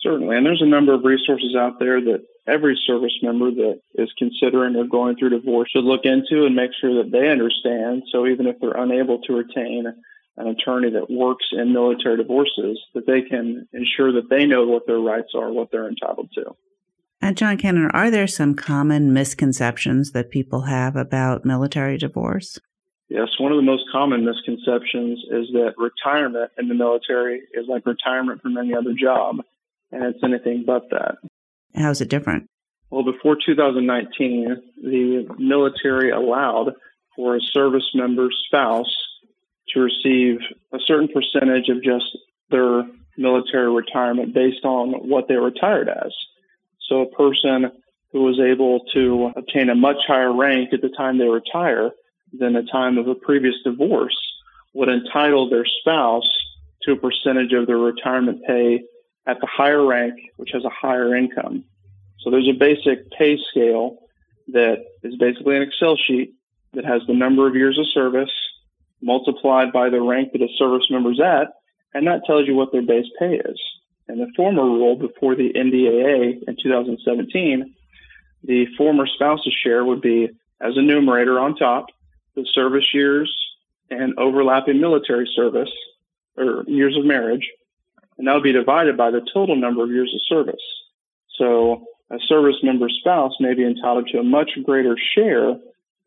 Certainly. 0.02 0.36
And 0.36 0.46
there's 0.46 0.64
a 0.64 0.68
number 0.68 0.94
of 0.94 1.04
resources 1.04 1.56
out 1.56 1.78
there 1.80 2.02
that 2.02 2.26
every 2.48 2.80
service 2.88 3.14
member 3.22 3.52
that 3.52 3.82
is 3.96 4.12
considering 4.18 4.76
or 4.76 4.86
going 4.86 5.16
through 5.16 5.30
divorce 5.30 5.70
should 5.70 5.84
look 5.84 6.06
into 6.06 6.46
and 6.46 6.56
make 6.56 6.72
sure 6.80 7.04
that 7.04 7.12
they 7.12 7.30
understand. 7.30 8.04
So 8.12 8.26
even 8.26 8.48
if 8.48 8.60
they're 8.60 8.72
unable 8.72 9.22
to 9.22 9.34
retain 9.34 9.86
an 10.38 10.48
attorney 10.48 10.90
that 10.92 11.12
works 11.12 11.46
in 11.52 11.74
military 11.74 12.18
divorces, 12.18 12.80
that 12.96 13.06
they 13.06 13.22
can 13.22 13.68
ensure 13.74 14.12
that 14.14 14.30
they 14.30 14.46
know 14.46 14.66
what 14.66 14.88
their 14.88 15.00
rights 15.00 15.34
are, 15.36 15.52
what 15.52 15.72
they're 15.72 15.88
entitled 15.88 16.30
to. 16.34 16.56
And 17.22 17.38
John 17.38 17.58
Cannon, 17.58 17.92
are 17.94 18.10
there 18.10 18.26
some 18.26 18.56
common 18.56 19.14
misconceptions 19.14 20.12
that 20.14 20.32
people 20.32 20.62
have 20.62 20.96
about 20.96 21.46
military 21.46 21.98
divorce? 22.00 22.58
Yes, 23.10 23.28
one 23.40 23.52
of 23.52 23.58
the 23.58 23.62
most 23.62 23.84
common 23.92 24.26
misconceptions 24.26 25.20
is 25.30 25.50
that 25.52 25.74
retirement 25.78 26.50
in 26.58 26.70
the 26.70 26.74
military 26.74 27.42
is 27.54 27.68
like 27.68 27.86
retirement 27.86 28.42
from 28.42 28.58
any 28.58 28.74
other 28.74 28.94
job, 28.94 29.42
and 29.92 30.04
it's 30.04 30.24
anything 30.24 30.64
but 30.66 30.90
that. 30.92 31.16
How's 31.76 32.02
it 32.02 32.10
different? 32.10 32.48
Well, 32.90 33.04
before 33.04 33.38
2019, 33.44 34.58
the 34.84 35.26
military 35.38 36.12
allowed 36.12 36.74
for 37.16 37.36
a 37.36 37.42
service 37.42 37.90
member's 37.94 38.38
spouse 38.46 38.94
to 39.70 39.80
receive 39.80 40.40
a 40.74 40.80
certain 40.86 41.08
percentage 41.08 41.70
of 41.70 41.84
just 41.84 42.18
their 42.50 42.84
military 43.18 43.72
retirement 43.72 44.34
based 44.34 44.66
on 44.66 45.08
what 45.08 45.28
they 45.28 45.36
retired 45.36 45.90
as. 45.90 46.14
So 46.90 47.02
a 47.02 47.16
person 47.16 47.72
who 48.12 48.24
was 48.24 48.40
able 48.40 48.82
to 48.94 49.32
obtain 49.38 49.70
a 49.70 49.76
much 49.76 49.98
higher 50.06 50.34
rank 50.34 50.74
at 50.74 50.82
the 50.82 50.90
time 50.90 51.18
they 51.18 51.28
retire 51.28 51.92
than 52.34 52.54
the 52.54 52.68
time 52.70 52.98
of 52.98 53.08
a 53.08 53.16
previous 53.16 53.56
divorce 53.64 54.18
would 54.74 54.90
entitle 54.90 55.50
their 55.50 55.66
spouse 55.66 56.30
to 56.84 56.94
a 56.94 56.98
percentage 56.98 57.54
of 57.54 57.68
their 57.68 57.78
retirement 57.78 58.42
pay 58.46 58.84
at 59.28 59.40
the 59.40 59.48
higher 59.48 59.86
rank, 59.86 60.16
which 60.38 60.52
has 60.54 60.66
a 60.66 60.70
higher 60.70 61.16
income. 61.16 61.64
So 62.20 62.30
there's 62.30 62.50
a 62.50 62.58
basic 62.58 63.12
pay 63.12 63.38
scale 63.50 63.98
that 64.50 64.84
is 65.04 65.16
basically 65.18 65.58
an 65.58 65.64
Excel 65.64 65.96
sheet 65.96 66.34
that 66.74 66.86
has 66.86 67.02
the 67.08 67.14
number 67.14 67.48
of 67.48 67.56
years 67.56 67.78
of 67.78 67.88
service 67.88 68.32
multiplied 69.02 69.72
by 69.72 69.90
the 69.90 70.02
rank 70.02 70.32
that 70.34 70.42
a 70.42 70.48
service 70.58 70.88
member's 70.90 71.20
at, 71.20 71.48
and 71.94 72.08
that 72.08 72.26
tells 72.26 72.48
you 72.48 72.56
what 72.56 72.72
their 72.72 72.82
base 72.82 73.08
pay 73.20 73.36
is. 73.36 73.60
In 74.08 74.20
the 74.20 74.32
former 74.36 74.64
rule 74.64 74.96
before 74.96 75.36
the 75.36 75.54
NDAA 75.54 76.44
in 76.48 76.58
2017, 76.62 77.74
the 78.44 78.66
former 78.78 79.08
spouse's 79.08 79.54
share 79.54 79.84
would 79.86 80.02
be 80.02 80.30
as 80.60 80.78
a 80.78 80.82
numerator 80.82 81.40
on 81.40 81.56
top, 81.56 81.88
the 82.36 82.46
service 82.54 82.94
years 82.94 83.34
and 83.90 84.18
overlapping 84.18 84.80
military 84.80 85.30
service 85.36 85.72
or 86.38 86.64
years 86.68 86.98
of 86.98 87.06
marriage, 87.06 87.50
and 88.22 88.28
that 88.28 88.36
would 88.36 88.44
be 88.44 88.52
divided 88.52 88.96
by 88.96 89.10
the 89.10 89.26
total 89.34 89.56
number 89.56 89.84
of 89.84 89.90
years 89.90 90.14
of 90.14 90.22
service. 90.30 90.62
So 91.40 91.86
a 92.12 92.20
service 92.28 92.58
member 92.62 92.88
spouse 92.88 93.34
may 93.40 93.56
be 93.56 93.66
entitled 93.66 94.10
to 94.12 94.20
a 94.20 94.24
much 94.24 94.52
greater 94.64 94.96
share 95.16 95.56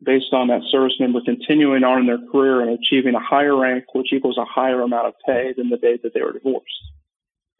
based 0.01 0.31
on 0.31 0.47
that 0.47 0.61
service 0.71 0.93
member 0.97 1.19
continuing 1.25 1.83
on 1.83 1.99
in 1.99 2.05
their 2.07 2.25
career 2.31 2.61
and 2.61 2.79
achieving 2.79 3.15
a 3.15 3.19
higher 3.19 3.59
rank, 3.59 3.83
which 3.93 4.13
equals 4.13 4.37
a 4.37 4.45
higher 4.45 4.79
amount 4.79 5.07
of 5.07 5.13
pay 5.27 5.51
than 5.57 5.69
the 5.69 5.75
day 5.75 5.99
that 6.03 6.13
they 6.13 6.21
were 6.21 6.31
divorced. 6.31 6.63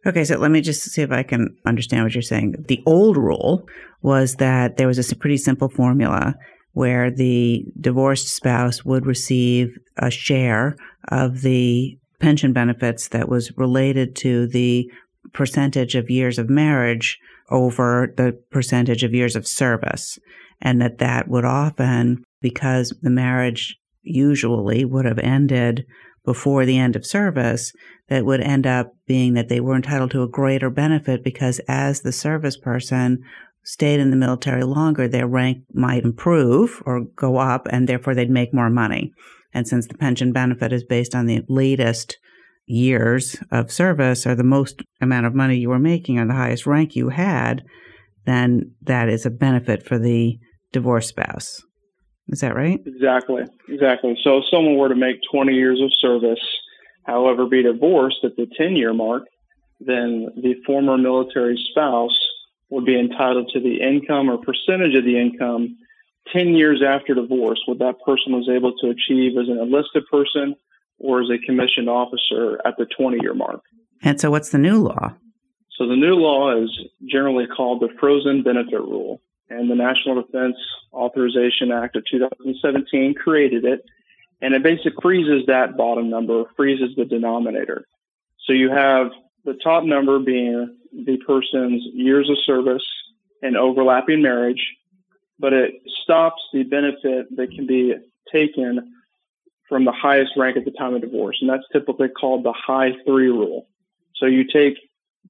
Okay, 0.07 0.24
so 0.24 0.38
let 0.38 0.51
me 0.51 0.62
just 0.62 0.83
see 0.83 1.01
if 1.01 1.12
I 1.12 1.24
can 1.24 1.57
understand 1.65 2.03
what 2.03 2.15
you're 2.15 2.21
saying. 2.21 2.55
The 2.69 2.81
old 2.85 3.17
rule 3.17 3.67
was 4.01 4.35
that 4.35 4.77
there 4.77 4.88
was 4.88 5.12
a 5.12 5.15
pretty 5.17 5.38
simple 5.38 5.67
formula 5.67 6.35
where 6.71 7.12
the 7.12 7.65
divorced 7.77 8.29
spouse 8.29 8.85
would 8.85 9.05
receive 9.05 9.67
a 9.97 10.09
share 10.09 10.77
of 11.09 11.41
the 11.41 11.97
pension 12.19 12.53
benefits 12.53 13.07
that 13.10 13.29
was 13.29 13.55
related 13.57 14.15
to 14.17 14.48
the 14.48 14.89
percentage 15.34 15.95
of 15.95 16.10
years 16.10 16.38
of 16.38 16.50
marriage 16.50 17.19
over 17.50 18.13
the 18.17 18.39
percentage 18.51 19.03
of 19.03 19.13
years 19.13 19.36
of 19.36 19.48
service. 19.48 20.17
And 20.62 20.81
that 20.81 21.00
that 21.00 21.27
would 21.27 21.45
often, 21.45 22.24
because 22.41 22.93
the 23.01 23.10
marriage 23.10 23.77
usually 24.01 24.86
would 24.86 25.05
have 25.05 25.19
ended 25.19 25.86
before 26.24 26.65
the 26.65 26.77
end 26.77 26.95
of 26.95 27.05
service, 27.05 27.72
that 28.07 28.25
would 28.25 28.41
end 28.41 28.65
up 28.65 28.95
being 29.07 29.34
that 29.34 29.50
they 29.50 29.60
were 29.60 29.75
entitled 29.75 30.12
to 30.12 30.24
a 30.24 30.27
greater 30.27 30.69
benefit 30.69 31.24
because 31.24 31.60
as 31.67 32.01
the 32.01 32.12
service 32.12 32.57
person 32.57 33.24
stayed 33.63 34.00
in 34.00 34.12
the 34.12 34.15
military 34.15 34.63
longer, 34.63 35.07
their 35.07 35.27
rank 35.27 35.63
might 35.74 36.03
improve 36.03 36.81
or 36.86 37.01
go 37.15 37.38
up, 37.38 37.67
and 37.72 37.89
therefore 37.89 38.13
they'd 38.13 38.29
make 38.29 38.53
more 38.53 38.69
money. 38.69 39.12
And 39.55 39.65
since 39.65 39.88
the 39.88 39.97
pension 39.97 40.33
benefit 40.33 40.74
is 40.74 40.83
based 40.83 41.15
on 41.15 41.27
the 41.27 41.41
latest 41.47 42.17
years 42.67 43.38
of 43.51 43.71
service 43.71 44.27
or 44.27 44.35
the 44.35 44.43
most 44.43 44.81
amount 45.00 45.25
of 45.25 45.33
money 45.33 45.55
you 45.55 45.69
were 45.69 45.79
making 45.79 46.19
or 46.19 46.27
the 46.27 46.33
highest 46.33 46.67
rank 46.67 46.93
you 46.93 47.07
had, 47.07 47.63
then 48.25 48.74
that 48.81 49.07
is 49.07 49.25
a 49.25 49.29
benefit 49.29 49.88
for 49.88 49.97
the 49.97 50.38
divorced 50.74 51.07
spouse. 51.07 51.62
Is 52.27 52.41
that 52.41 52.53
right? 52.53 52.81
Exactly. 52.85 53.43
Exactly. 53.69 54.17
So 54.24 54.39
if 54.39 54.43
someone 54.51 54.75
were 54.75 54.89
to 54.89 54.95
make 54.95 55.21
20 55.31 55.53
years 55.53 55.79
of 55.81 55.89
service, 56.01 56.43
however, 57.05 57.45
be 57.47 57.63
divorced 57.63 58.25
at 58.25 58.35
the 58.35 58.47
10 58.57 58.75
year 58.75 58.93
mark, 58.93 59.24
then 59.79 60.27
the 60.35 60.55
former 60.65 60.97
military 60.97 61.57
spouse 61.71 62.17
would 62.71 62.83
be 62.83 63.00
entitled 63.00 63.51
to 63.53 63.62
the 63.62 63.79
income 63.79 64.29
or 64.29 64.38
percentage 64.38 64.95
of 64.97 65.05
the 65.05 65.17
income 65.17 65.77
10 66.34 66.50
years 66.50 66.82
after 66.86 67.13
divorce, 67.13 67.62
what 67.65 67.79
that 67.79 67.96
person 68.05 68.34
was 68.34 68.50
able 68.50 68.74
to 68.77 68.89
achieve 68.89 69.38
as 69.38 69.48
an 69.48 69.60
enlisted 69.60 70.03
person 70.12 70.55
or 70.98 71.22
as 71.22 71.29
a 71.29 71.38
commissioned 71.46 71.89
officer 71.89 72.60
at 72.65 72.75
the 72.77 72.86
20 72.86 73.20
year 73.22 73.34
mark. 73.34 73.62
And 74.01 74.20
so, 74.20 74.32
what's 74.32 74.50
the 74.50 74.58
new 74.58 74.82
law? 74.82 75.13
So, 75.77 75.88
the 75.88 75.96
new 75.96 76.15
law 76.15 76.55
is 76.62 76.70
generally 77.05 77.48
called 77.48 77.82
the 77.82 77.89
frozen 78.00 78.44
benefit 78.44 78.79
rule, 78.79 79.22
and 79.50 79.70
the 79.70 79.75
National 79.75 80.22
Defense 80.22 80.55
Authorization 80.94 81.72
Act 81.72 81.96
of 81.96 82.03
2017 82.10 83.13
created 83.15 83.65
it, 83.65 83.84
and 84.41 84.53
it 84.53 84.63
basically 84.63 84.94
freezes 85.01 85.46
that 85.48 85.77
bottom 85.77 86.10
number, 86.10 86.46
freezes 86.55 86.96
the 86.96 87.05
denominator. 87.05 87.86
So, 88.46 88.53
you 88.53 88.70
have 88.70 89.12
the 89.44 89.53
top 89.53 89.84
number 89.84 90.20
being 90.20 90.75
the 90.91 91.17
person's 91.17 91.84
years 91.94 92.29
of 92.29 92.38
service 92.46 92.86
and 93.41 93.58
overlapping 93.58 94.22
marriage, 94.22 94.75
but 95.39 95.54
it 95.54 95.82
stops 96.04 96.42
the 96.54 96.63
benefit 96.63 97.36
that 97.36 97.51
can 97.51 97.68
be 97.68 97.96
taken 98.32 98.94
from 99.68 99.86
the 99.86 99.92
highest 99.92 100.32
rank 100.38 100.58
at 100.58 100.65
the 100.65 100.72
time 100.72 100.94
of 100.94 101.01
divorce. 101.01 101.38
And 101.42 101.50
that's 101.50 101.63
typically 101.72 102.10
called 102.10 102.44
the 102.44 102.54
high 102.54 102.92
three 103.06 103.27
rule. 103.27 103.68
So 104.15 104.25
you 104.25 104.46
take, 104.46 104.77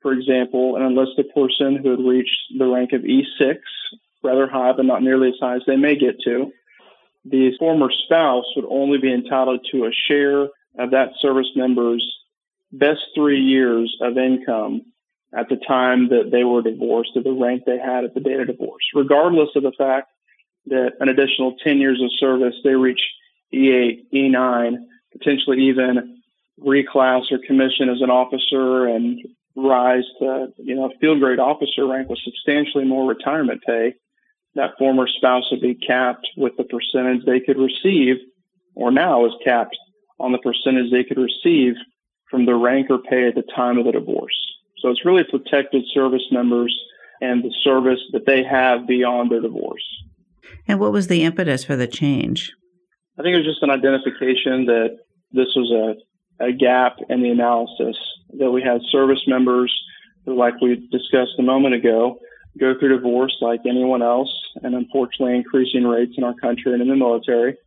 for 0.02 0.12
example, 0.12 0.76
an 0.76 0.84
enlisted 0.84 1.34
person 1.34 1.78
who 1.78 1.92
had 1.92 2.00
reached 2.00 2.38
the 2.58 2.68
rank 2.68 2.92
of 2.94 3.02
E6, 3.02 3.58
rather 4.24 4.48
high, 4.48 4.74
but 4.74 4.86
not 4.86 5.04
nearly 5.04 5.30
as 5.30 5.36
high 5.40 5.56
as 5.56 5.62
they 5.66 5.78
may 5.78 5.96
get 5.96 6.20
to. 6.26 6.52
The 7.24 7.52
former 7.58 7.90
spouse 8.06 8.46
would 8.56 8.66
only 8.70 9.00
be 9.00 9.14
entitled 9.14 9.66
to 9.72 9.86
a 9.86 9.92
share 9.92 10.44
of 10.78 10.92
that 10.92 11.14
service 11.20 11.50
member's 11.56 12.06
best 12.72 13.02
three 13.16 13.40
years 13.40 13.96
of 14.02 14.18
income 14.18 14.82
at 15.36 15.50
the 15.50 15.58
time 15.68 16.10
that 16.10 16.30
they 16.32 16.44
were 16.44 16.62
divorced 16.62 17.14
to 17.14 17.22
the 17.22 17.32
rank 17.32 17.64
they 17.66 17.78
had 17.78 18.06
at 18.06 18.14
the 18.14 18.22
date 18.22 18.40
of 18.40 18.48
divorce, 18.48 18.84
regardless 18.94 19.50
of 19.56 19.64
the 19.64 19.74
fact 19.78 20.08
that 20.68 20.94
an 21.00 21.10
additional 21.10 21.56
10 21.64 21.78
years 21.80 22.02
of 22.02 22.10
service, 22.18 22.56
they 22.64 22.74
reach 22.74 23.02
E8, 23.54 24.06
E9, 24.14 24.76
potentially 25.12 25.68
even 25.68 26.22
reclass 26.60 27.32
or 27.32 27.40
commission 27.46 27.90
as 27.90 28.02
an 28.02 28.10
officer 28.10 28.88
and 28.88 29.20
rise 29.56 30.04
to, 30.20 30.48
you 30.58 30.76
know, 30.76 30.92
field 31.00 31.20
grade 31.20 31.40
officer 31.40 31.86
rank 31.86 32.10
with 32.10 32.20
substantially 32.24 32.86
more 32.86 33.08
retirement 33.08 33.62
pay. 33.66 33.94
That 34.56 34.78
former 34.80 35.08
spouse 35.08 35.52
would 35.52 35.62
be 35.62 35.76
capped 35.76 36.28
with 36.38 36.54
the 36.58 36.64
percentage 36.64 37.26
they 37.26 37.42
could 37.42 37.58
receive, 37.58 38.16
or 38.74 38.90
now 38.90 39.26
is 39.26 39.34
capped 39.44 39.76
on 40.20 40.32
the 40.32 40.38
percentage 40.38 40.92
they 40.92 41.04
could 41.04 41.18
receive 41.18 41.74
from 42.32 42.46
the 42.46 42.56
rank 42.56 42.90
or 42.90 43.00
pay 43.00 43.28
at 43.28 43.36
the 43.36 43.44
time 43.56 43.78
of 43.78 43.86
the 43.86 43.92
divorce. 43.92 44.45
So 44.86 44.92
it's 44.92 45.04
really 45.04 45.24
protected 45.24 45.84
service 45.96 46.28
members 46.30 46.80
and 47.20 47.44
the 47.44 47.52
service 47.64 47.98
that 48.12 48.28
they 48.28 48.44
have 48.44 48.86
beyond 48.86 49.32
their 49.32 49.42
divorce. 49.42 49.82
And 50.68 50.80
what 50.80 50.92
was 50.92 51.08
the 51.08 51.24
impetus 51.24 51.64
for 51.64 51.76
the 51.76 51.88
change? 51.88 52.54
I 53.18 53.24
think 53.24 53.34
it 53.34 53.38
was 53.38 53.48
just 53.48 53.64
an 53.64 53.72
identification 53.72 54.66
that 54.66 54.98
this 55.32 55.48
was 55.56 55.98
a, 56.40 56.46
a 56.46 56.52
gap 56.52 56.98
in 57.10 57.24
the 57.24 57.32
analysis, 57.32 57.98
that 58.38 58.52
we 58.52 58.62
had 58.62 58.80
service 58.92 59.24
members 59.26 59.76
who, 60.24 60.38
like 60.38 60.62
we 60.62 60.76
discussed 60.92 61.34
a 61.40 61.42
moment 61.42 61.74
ago, 61.74 62.20
go 62.60 62.78
through 62.78 62.96
divorce 62.96 63.36
like 63.42 63.62
anyone 63.68 64.04
else, 64.04 64.32
and 64.62 64.76
unfortunately 64.76 65.36
increasing 65.36 65.86
rates 65.86 66.14
in 66.16 66.24
our 66.24 66.36
country 66.36 66.74
and 66.74 66.84
in 66.84 66.90
the 66.90 66.96
military. 66.96 67.58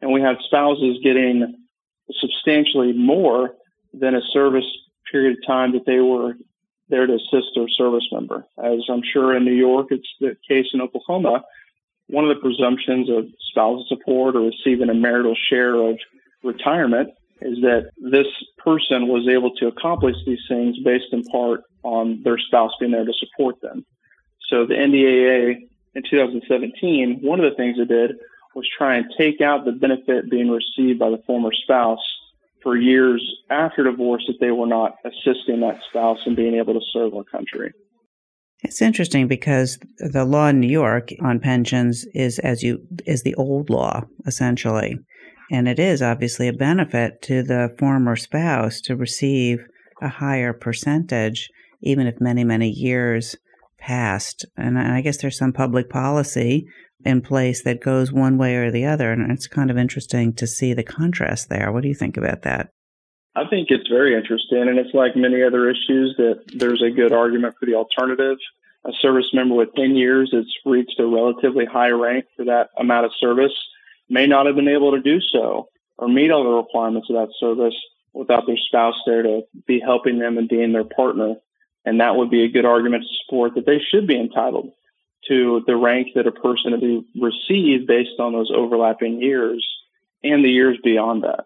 And 0.00 0.12
we 0.12 0.22
have 0.22 0.38
spouses 0.44 0.98
getting 1.04 1.54
substantially 2.18 2.92
more 2.94 3.54
than 3.92 4.16
a 4.16 4.22
service 4.32 4.66
period 5.12 5.38
of 5.38 5.46
time 5.46 5.70
that 5.74 5.86
they 5.86 6.00
were 6.00 6.34
there 6.88 7.06
to 7.06 7.14
assist 7.14 7.48
their 7.54 7.68
service 7.68 8.06
member. 8.12 8.46
As 8.62 8.80
I'm 8.88 9.02
sure 9.02 9.36
in 9.36 9.44
New 9.44 9.54
York, 9.54 9.88
it's 9.90 10.08
the 10.20 10.36
case 10.48 10.66
in 10.72 10.80
Oklahoma. 10.80 11.42
One 12.08 12.24
of 12.28 12.36
the 12.36 12.40
presumptions 12.40 13.08
of 13.08 13.26
spousal 13.50 13.86
support 13.88 14.36
or 14.36 14.40
receiving 14.40 14.90
a 14.90 14.94
marital 14.94 15.34
share 15.48 15.74
of 15.74 15.98
retirement 16.42 17.10
is 17.40 17.58
that 17.62 17.90
this 17.96 18.26
person 18.58 19.08
was 19.08 19.28
able 19.28 19.54
to 19.56 19.66
accomplish 19.66 20.16
these 20.26 20.40
things 20.48 20.78
based 20.84 21.12
in 21.12 21.24
part 21.24 21.62
on 21.82 22.22
their 22.22 22.38
spouse 22.38 22.72
being 22.78 22.92
there 22.92 23.04
to 23.04 23.12
support 23.14 23.60
them. 23.60 23.84
So 24.48 24.66
the 24.66 24.74
NDAA 24.74 25.68
in 25.94 26.02
2017, 26.08 27.20
one 27.22 27.40
of 27.40 27.50
the 27.50 27.56
things 27.56 27.78
it 27.78 27.88
did 27.88 28.16
was 28.54 28.68
try 28.76 28.96
and 28.96 29.06
take 29.16 29.40
out 29.40 29.64
the 29.64 29.72
benefit 29.72 30.30
being 30.30 30.50
received 30.50 30.98
by 30.98 31.10
the 31.10 31.22
former 31.26 31.52
spouse 31.52 32.04
for 32.64 32.76
years 32.76 33.22
after 33.50 33.84
divorce 33.84 34.24
if 34.26 34.40
they 34.40 34.50
were 34.50 34.66
not 34.66 34.96
assisting 35.04 35.60
that 35.60 35.78
spouse 35.88 36.18
in 36.26 36.34
being 36.34 36.56
able 36.56 36.74
to 36.74 36.80
serve 36.92 37.14
our 37.14 37.22
country. 37.22 37.72
It's 38.64 38.82
interesting 38.82 39.28
because 39.28 39.78
the 39.98 40.24
law 40.24 40.48
in 40.48 40.58
New 40.58 40.68
York 40.68 41.10
on 41.22 41.38
pensions 41.38 42.06
is 42.14 42.38
as 42.40 42.62
you 42.62 42.80
is 43.06 43.22
the 43.22 43.34
old 43.34 43.70
law 43.70 44.04
essentially. 44.26 44.98
And 45.52 45.68
it 45.68 45.78
is 45.78 46.00
obviously 46.00 46.48
a 46.48 46.54
benefit 46.54 47.20
to 47.22 47.42
the 47.42 47.74
former 47.78 48.16
spouse 48.16 48.80
to 48.82 48.96
receive 48.96 49.58
a 50.00 50.08
higher 50.08 50.54
percentage, 50.54 51.50
even 51.82 52.06
if 52.06 52.20
many, 52.20 52.42
many 52.42 52.70
years 52.70 53.36
passed. 53.78 54.46
And 54.56 54.78
I 54.78 55.02
guess 55.02 55.18
there's 55.18 55.36
some 55.36 55.52
public 55.52 55.90
policy 55.90 56.66
in 57.04 57.20
place 57.20 57.62
that 57.62 57.80
goes 57.80 58.12
one 58.12 58.38
way 58.38 58.56
or 58.56 58.70
the 58.70 58.86
other. 58.86 59.12
And 59.12 59.30
it's 59.30 59.46
kind 59.46 59.70
of 59.70 59.78
interesting 59.78 60.32
to 60.34 60.46
see 60.46 60.72
the 60.72 60.82
contrast 60.82 61.48
there. 61.48 61.70
What 61.70 61.82
do 61.82 61.88
you 61.88 61.94
think 61.94 62.16
about 62.16 62.42
that? 62.42 62.70
I 63.36 63.46
think 63.48 63.68
it's 63.70 63.88
very 63.88 64.16
interesting. 64.16 64.62
And 64.68 64.78
it's 64.78 64.94
like 64.94 65.16
many 65.16 65.42
other 65.42 65.68
issues 65.68 66.14
that 66.18 66.42
there's 66.54 66.82
a 66.82 66.90
good 66.90 67.12
argument 67.12 67.56
for 67.58 67.66
the 67.66 67.74
alternative. 67.74 68.38
A 68.86 68.92
service 69.00 69.30
member 69.32 69.54
with 69.54 69.74
10 69.74 69.96
years 69.96 70.30
that's 70.32 70.54
reached 70.64 71.00
a 71.00 71.06
relatively 71.06 71.64
high 71.64 71.88
rank 71.88 72.26
for 72.36 72.44
that 72.44 72.68
amount 72.78 73.06
of 73.06 73.12
service 73.18 73.52
may 74.08 74.26
not 74.26 74.46
have 74.46 74.56
been 74.56 74.68
able 74.68 74.92
to 74.92 75.00
do 75.00 75.20
so 75.20 75.68
or 75.96 76.08
meet 76.08 76.30
all 76.30 76.44
the 76.44 76.50
requirements 76.50 77.08
of 77.08 77.16
that 77.16 77.32
service 77.40 77.74
without 78.12 78.46
their 78.46 78.58
spouse 78.58 78.94
there 79.06 79.22
to 79.22 79.42
be 79.66 79.80
helping 79.80 80.18
them 80.18 80.38
and 80.38 80.48
being 80.48 80.72
their 80.72 80.84
partner. 80.84 81.34
And 81.84 82.00
that 82.00 82.16
would 82.16 82.30
be 82.30 82.44
a 82.44 82.48
good 82.48 82.64
argument 82.64 83.04
to 83.04 83.24
support 83.24 83.54
that 83.54 83.66
they 83.66 83.80
should 83.80 84.06
be 84.06 84.18
entitled 84.18 84.70
to 85.28 85.62
the 85.66 85.76
rank 85.76 86.08
that 86.14 86.26
a 86.26 86.32
person 86.32 86.72
would 86.72 87.04
receive 87.22 87.86
based 87.86 88.18
on 88.18 88.32
those 88.32 88.50
overlapping 88.54 89.20
years 89.20 89.64
and 90.22 90.44
the 90.44 90.50
years 90.50 90.78
beyond 90.82 91.22
that. 91.22 91.44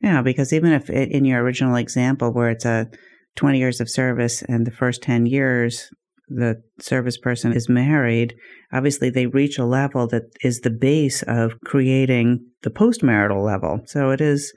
Yeah, 0.00 0.22
because 0.22 0.52
even 0.52 0.72
if 0.72 0.90
it, 0.90 1.10
in 1.10 1.24
your 1.24 1.42
original 1.42 1.76
example 1.76 2.32
where 2.32 2.50
it's 2.50 2.64
a 2.64 2.88
20 3.36 3.58
years 3.58 3.80
of 3.80 3.90
service 3.90 4.42
and 4.42 4.66
the 4.66 4.70
first 4.70 5.02
10 5.02 5.26
years 5.26 5.90
the 6.28 6.60
service 6.80 7.18
person 7.18 7.52
is 7.52 7.68
married, 7.68 8.34
obviously 8.72 9.10
they 9.10 9.26
reach 9.26 9.58
a 9.58 9.64
level 9.64 10.06
that 10.08 10.24
is 10.42 10.60
the 10.60 10.70
base 10.70 11.22
of 11.22 11.52
creating 11.64 12.44
the 12.62 12.70
postmarital 12.70 13.44
level. 13.44 13.80
So 13.86 14.10
it 14.10 14.20
is, 14.20 14.52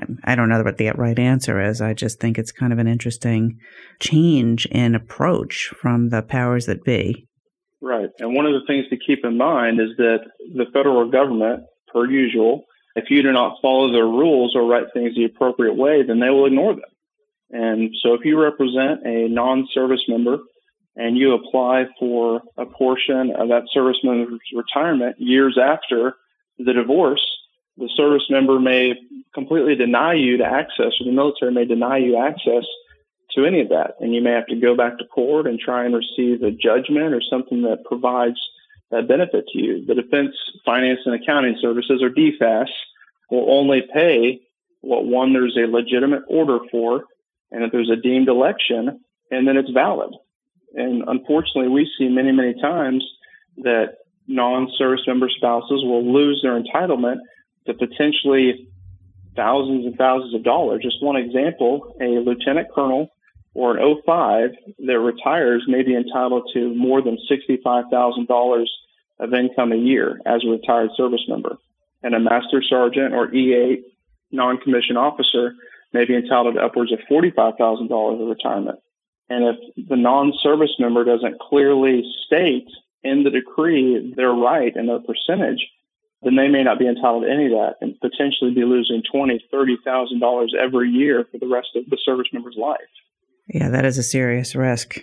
um, 0.00 0.16
I 0.24 0.34
don't 0.34 0.48
know 0.48 0.62
what 0.62 0.78
the 0.78 0.90
right 0.90 1.18
answer 1.18 1.60
is. 1.60 1.80
I 1.80 1.94
just 1.94 2.20
think 2.20 2.36
it's 2.36 2.50
kind 2.50 2.72
of 2.72 2.80
an 2.80 2.88
interesting 2.88 3.58
change 4.00 4.66
in 4.66 4.94
approach 4.94 5.72
from 5.80 6.08
the 6.08 6.22
powers 6.22 6.66
that 6.66 6.82
be. 6.82 7.28
Right. 7.84 8.08
And 8.18 8.34
one 8.34 8.46
of 8.46 8.54
the 8.54 8.66
things 8.66 8.88
to 8.88 8.96
keep 8.96 9.26
in 9.26 9.36
mind 9.36 9.78
is 9.78 9.90
that 9.98 10.20
the 10.54 10.64
federal 10.72 11.10
government, 11.10 11.64
per 11.92 12.10
usual, 12.10 12.64
if 12.96 13.10
you 13.10 13.22
do 13.22 13.30
not 13.30 13.58
follow 13.60 13.92
their 13.92 14.06
rules 14.06 14.56
or 14.56 14.66
write 14.66 14.86
things 14.94 15.14
the 15.14 15.26
appropriate 15.26 15.74
way, 15.74 16.02
then 16.02 16.18
they 16.18 16.30
will 16.30 16.46
ignore 16.46 16.72
them. 16.72 16.84
And 17.50 17.94
so 18.02 18.14
if 18.14 18.24
you 18.24 18.40
represent 18.40 19.04
a 19.04 19.28
non 19.28 19.68
service 19.74 20.02
member 20.08 20.38
and 20.96 21.18
you 21.18 21.34
apply 21.34 21.84
for 21.98 22.40
a 22.56 22.64
portion 22.64 23.32
of 23.36 23.48
that 23.48 23.64
service 23.70 23.98
member's 24.02 24.40
retirement 24.54 25.16
years 25.18 25.58
after 25.62 26.14
the 26.56 26.72
divorce, 26.72 27.24
the 27.76 27.90
service 27.94 28.24
member 28.30 28.58
may 28.58 28.94
completely 29.34 29.74
deny 29.74 30.14
you 30.14 30.38
to 30.38 30.44
access, 30.44 30.94
or 31.00 31.04
the 31.04 31.12
military 31.12 31.52
may 31.52 31.66
deny 31.66 31.98
you 31.98 32.16
access 32.16 32.64
to 33.34 33.44
any 33.44 33.60
of 33.60 33.68
that. 33.70 33.94
And 34.00 34.14
you 34.14 34.22
may 34.22 34.32
have 34.32 34.46
to 34.46 34.56
go 34.56 34.76
back 34.76 34.98
to 34.98 35.04
court 35.04 35.46
and 35.46 35.58
try 35.58 35.84
and 35.84 35.94
receive 35.94 36.42
a 36.42 36.50
judgment 36.50 37.14
or 37.14 37.20
something 37.28 37.62
that 37.62 37.84
provides 37.84 38.40
that 38.90 39.08
benefit 39.08 39.46
to 39.52 39.58
you. 39.58 39.84
The 39.84 39.94
Defense 39.94 40.34
Finance 40.64 41.00
and 41.04 41.14
Accounting 41.14 41.56
Services, 41.60 42.02
or 42.02 42.10
DFAS, 42.10 42.68
will 43.30 43.50
only 43.50 43.82
pay 43.92 44.40
what 44.80 45.06
one 45.06 45.32
there's 45.32 45.56
a 45.56 45.66
legitimate 45.70 46.22
order 46.28 46.58
for, 46.70 47.04
and 47.50 47.64
if 47.64 47.72
there's 47.72 47.90
a 47.90 47.96
deemed 47.96 48.28
election, 48.28 49.00
and 49.30 49.48
then 49.48 49.56
it's 49.56 49.70
valid. 49.70 50.10
And 50.74 51.04
unfortunately, 51.06 51.68
we 51.68 51.90
see 51.98 52.08
many, 52.08 52.32
many 52.32 52.54
times 52.60 53.04
that 53.58 53.96
non-service 54.26 55.02
member 55.06 55.28
spouses 55.28 55.82
will 55.84 56.12
lose 56.12 56.40
their 56.42 56.60
entitlement 56.60 57.18
to 57.66 57.74
potentially 57.74 58.68
thousands 59.36 59.86
and 59.86 59.96
thousands 59.96 60.34
of 60.34 60.44
dollars. 60.44 60.82
Just 60.82 61.02
one 61.02 61.16
example, 61.16 61.96
a 62.00 62.18
lieutenant 62.18 62.68
colonel 62.74 63.08
or 63.54 63.76
an 63.76 63.82
O5 63.82 64.54
that 64.80 64.98
retires 64.98 65.64
may 65.68 65.82
be 65.82 65.94
entitled 65.94 66.50
to 66.52 66.74
more 66.74 67.00
than 67.00 67.18
$65,000 67.30 68.66
of 69.20 69.32
income 69.32 69.72
a 69.72 69.76
year 69.76 70.20
as 70.26 70.44
a 70.44 70.50
retired 70.50 70.90
service 70.96 71.24
member. 71.28 71.56
And 72.02 72.14
a 72.14 72.20
master 72.20 72.62
sergeant 72.62 73.14
or 73.14 73.28
E8 73.28 73.82
non-commissioned 74.32 74.98
officer 74.98 75.54
may 75.92 76.04
be 76.04 76.16
entitled 76.16 76.56
to 76.56 76.60
upwards 76.60 76.92
of 76.92 76.98
$45,000 77.10 78.20
of 78.20 78.28
retirement. 78.28 78.80
And 79.30 79.44
if 79.44 79.88
the 79.88 79.96
non-service 79.96 80.74
member 80.78 81.04
doesn't 81.04 81.40
clearly 81.40 82.02
state 82.26 82.68
in 83.02 83.22
the 83.22 83.30
decree 83.30 84.12
their 84.16 84.32
right 84.32 84.74
and 84.74 84.88
their 84.88 84.98
percentage, 84.98 85.64
then 86.22 86.36
they 86.36 86.48
may 86.48 86.64
not 86.64 86.78
be 86.78 86.88
entitled 86.88 87.24
to 87.24 87.30
any 87.30 87.46
of 87.46 87.52
that 87.52 87.76
and 87.80 87.98
potentially 88.00 88.52
be 88.52 88.64
losing 88.64 89.02
twenty, 89.10 89.44
thirty 89.50 89.76
thousand 89.84 90.20
dollars 90.20 90.54
every 90.58 90.90
year 90.90 91.26
for 91.30 91.38
the 91.38 91.46
rest 91.46 91.68
of 91.76 91.84
the 91.88 91.98
service 92.04 92.28
member's 92.32 92.56
life. 92.56 92.80
Yeah, 93.46 93.70
that 93.70 93.84
is 93.84 93.98
a 93.98 94.02
serious 94.02 94.54
risk. 94.54 95.00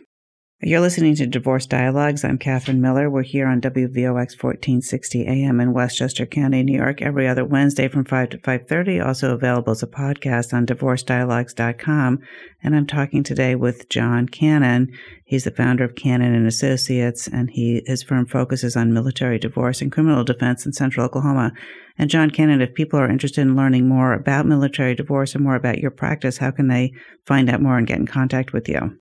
You're 0.63 0.80
listening 0.80 1.15
to 1.15 1.26
Divorce 1.26 1.65
Dialogues. 1.65 2.24
I'm 2.24 2.38
Catherine 2.38 2.82
Miller. 2.82 3.10
We're 3.10 3.24
here 3.24 3.47
on 3.47 3.62
WVOX 3.62 4.38
1460 4.38 5.26
AM 5.26 5.60
in 5.60 5.74
Westchester 5.74 6.28
County, 6.28 6.62
New 6.62 6.78
York, 6.78 7.02
every 7.02 7.28
other 7.28 7.43
Wednesday 7.43 7.88
from 7.88 8.06
5 8.06 8.30
to 8.30 8.38
5.30, 8.38 9.04
also 9.04 9.34
available 9.34 9.71
as 9.71 9.82
a 9.82 9.88
podcast 9.88 10.54
on 10.54 10.67
divorcedialogues.com. 10.67 12.19
And 12.62 12.76
I'm 12.76 12.86
talking 12.86 13.24
today 13.24 13.56
with 13.56 13.89
John 13.89 14.28
Cannon. 14.28 14.91
He's 15.26 15.45
the 15.45 15.50
founder 15.52 15.84
of 15.84 15.95
Cannon 15.95 16.36
and 16.36 16.45
Associates, 16.45 17.28
and 17.28 17.50
he 17.50 17.82
his 17.88 18.04
firm 18.04 18.28
focuses 18.28 18.76
on 18.76 18.93
military 18.93 19.39
divorce 19.39 19.82
and 19.82 19.91
criminal 19.91 20.24
defense 20.24 20.67
in 20.67 20.74
central 20.74 21.08
Oklahoma. 21.08 21.54
And 21.97 22.08
John 22.08 22.30
Cannon, 22.30 22.62
if 22.62 22.76
people 22.76 23.00
are 23.00 23.10
interested 23.10 23.41
in 23.41 23.56
learning 23.56 23.89
more 23.89 24.13
about 24.13 24.45
military 24.45 24.93
divorce 24.93 25.34
and 25.34 25.43
more 25.43 25.56
about 25.56 25.80
your 25.80 25.89
practice, 25.89 26.38
how 26.38 26.52
can 26.52 26.67
they 26.67 26.91
find 27.26 27.50
out 27.50 27.63
more 27.63 27.80
and 27.80 27.88
get 27.88 27.97
in 27.97 28.06
contact 28.06 28.54
with 28.54 28.69
you? 28.69 29.00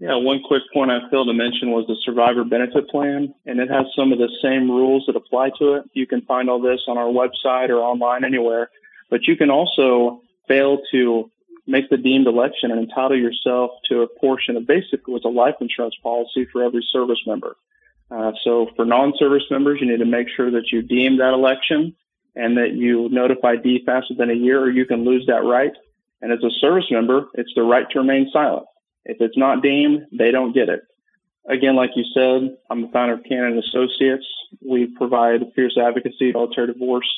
Yeah, 0.00 0.16
one 0.16 0.40
quick 0.42 0.62
point 0.72 0.90
I 0.90 1.10
failed 1.10 1.28
to 1.28 1.34
mention 1.34 1.72
was 1.72 1.86
the 1.86 1.96
survivor 2.06 2.42
benefit 2.42 2.88
plan, 2.88 3.34
and 3.44 3.60
it 3.60 3.68
has 3.70 3.84
some 3.94 4.12
of 4.12 4.18
the 4.18 4.30
same 4.42 4.70
rules 4.70 5.04
that 5.06 5.14
apply 5.14 5.50
to 5.58 5.74
it. 5.74 5.90
You 5.92 6.06
can 6.06 6.22
find 6.22 6.48
all 6.48 6.58
this 6.58 6.80
on 6.88 6.96
our 6.96 7.12
website 7.12 7.68
or 7.68 7.80
online 7.80 8.24
anywhere, 8.24 8.70
but 9.10 9.28
you 9.28 9.36
can 9.36 9.50
also 9.50 10.22
fail 10.48 10.78
to 10.92 11.30
make 11.66 11.90
the 11.90 11.98
deemed 11.98 12.26
election 12.26 12.70
and 12.70 12.80
entitle 12.80 13.18
yourself 13.18 13.72
to 13.90 14.00
a 14.00 14.08
portion 14.08 14.56
of 14.56 14.66
basically 14.66 15.12
what's 15.12 15.26
a 15.26 15.28
life 15.28 15.56
insurance 15.60 15.94
policy 16.02 16.46
for 16.50 16.62
every 16.64 16.84
service 16.90 17.20
member. 17.26 17.56
Uh, 18.10 18.32
so 18.42 18.68
for 18.76 18.86
non-service 18.86 19.44
members, 19.50 19.80
you 19.82 19.86
need 19.86 19.98
to 19.98 20.06
make 20.06 20.28
sure 20.34 20.50
that 20.50 20.72
you 20.72 20.80
deem 20.80 21.18
that 21.18 21.34
election 21.34 21.94
and 22.34 22.56
that 22.56 22.72
you 22.72 23.10
notify 23.10 23.56
DFAS 23.56 24.04
within 24.08 24.30
a 24.30 24.34
year 24.34 24.62
or 24.62 24.70
you 24.70 24.86
can 24.86 25.04
lose 25.04 25.26
that 25.26 25.44
right. 25.44 25.72
And 26.22 26.32
as 26.32 26.42
a 26.42 26.50
service 26.58 26.86
member, 26.90 27.26
it's 27.34 27.52
the 27.54 27.62
right 27.62 27.84
to 27.90 27.98
remain 27.98 28.30
silent. 28.32 28.64
If 29.04 29.18
it's 29.20 29.36
not 29.36 29.62
deemed, 29.62 30.06
they 30.12 30.30
don't 30.30 30.52
get 30.52 30.68
it. 30.68 30.82
Again, 31.48 31.74
like 31.74 31.90
you 31.96 32.04
said, 32.14 32.56
I'm 32.70 32.82
the 32.82 32.88
founder 32.88 33.14
of 33.14 33.24
Cannon 33.24 33.58
Associates. 33.58 34.26
We 34.60 34.86
provide 34.86 35.52
fierce 35.54 35.76
advocacy, 35.78 36.32
military 36.32 36.72
divorce, 36.72 37.08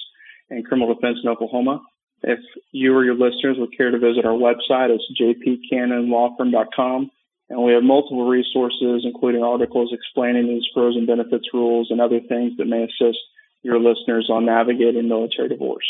and 0.49 0.65
criminal 0.65 0.95
defense 0.95 1.19
in 1.23 1.29
Oklahoma. 1.29 1.83
If 2.23 2.39
you 2.71 2.95
or 2.95 3.05
your 3.05 3.17
listeners 3.17 3.57
would 3.59 3.77
care 3.77 3.91
to 3.91 3.99
visit 3.99 4.25
our 4.25 4.33
website, 4.33 4.91
it's 4.91 5.05
jpcannonlawfirm.com. 5.21 7.11
And 7.51 7.63
we 7.63 7.73
have 7.73 7.83
multiple 7.83 8.29
resources, 8.29 9.03
including 9.05 9.43
articles 9.43 9.93
explaining 9.93 10.47
these 10.47 10.65
frozen 10.73 11.05
benefits 11.05 11.49
rules 11.53 11.91
and 11.91 12.01
other 12.01 12.21
things 12.21 12.57
that 12.57 12.67
may 12.67 12.85
assist 12.85 13.19
your 13.63 13.79
listeners 13.79 14.31
on 14.31 14.47
navigating 14.47 15.09
military 15.09 15.49
divorce. 15.49 15.85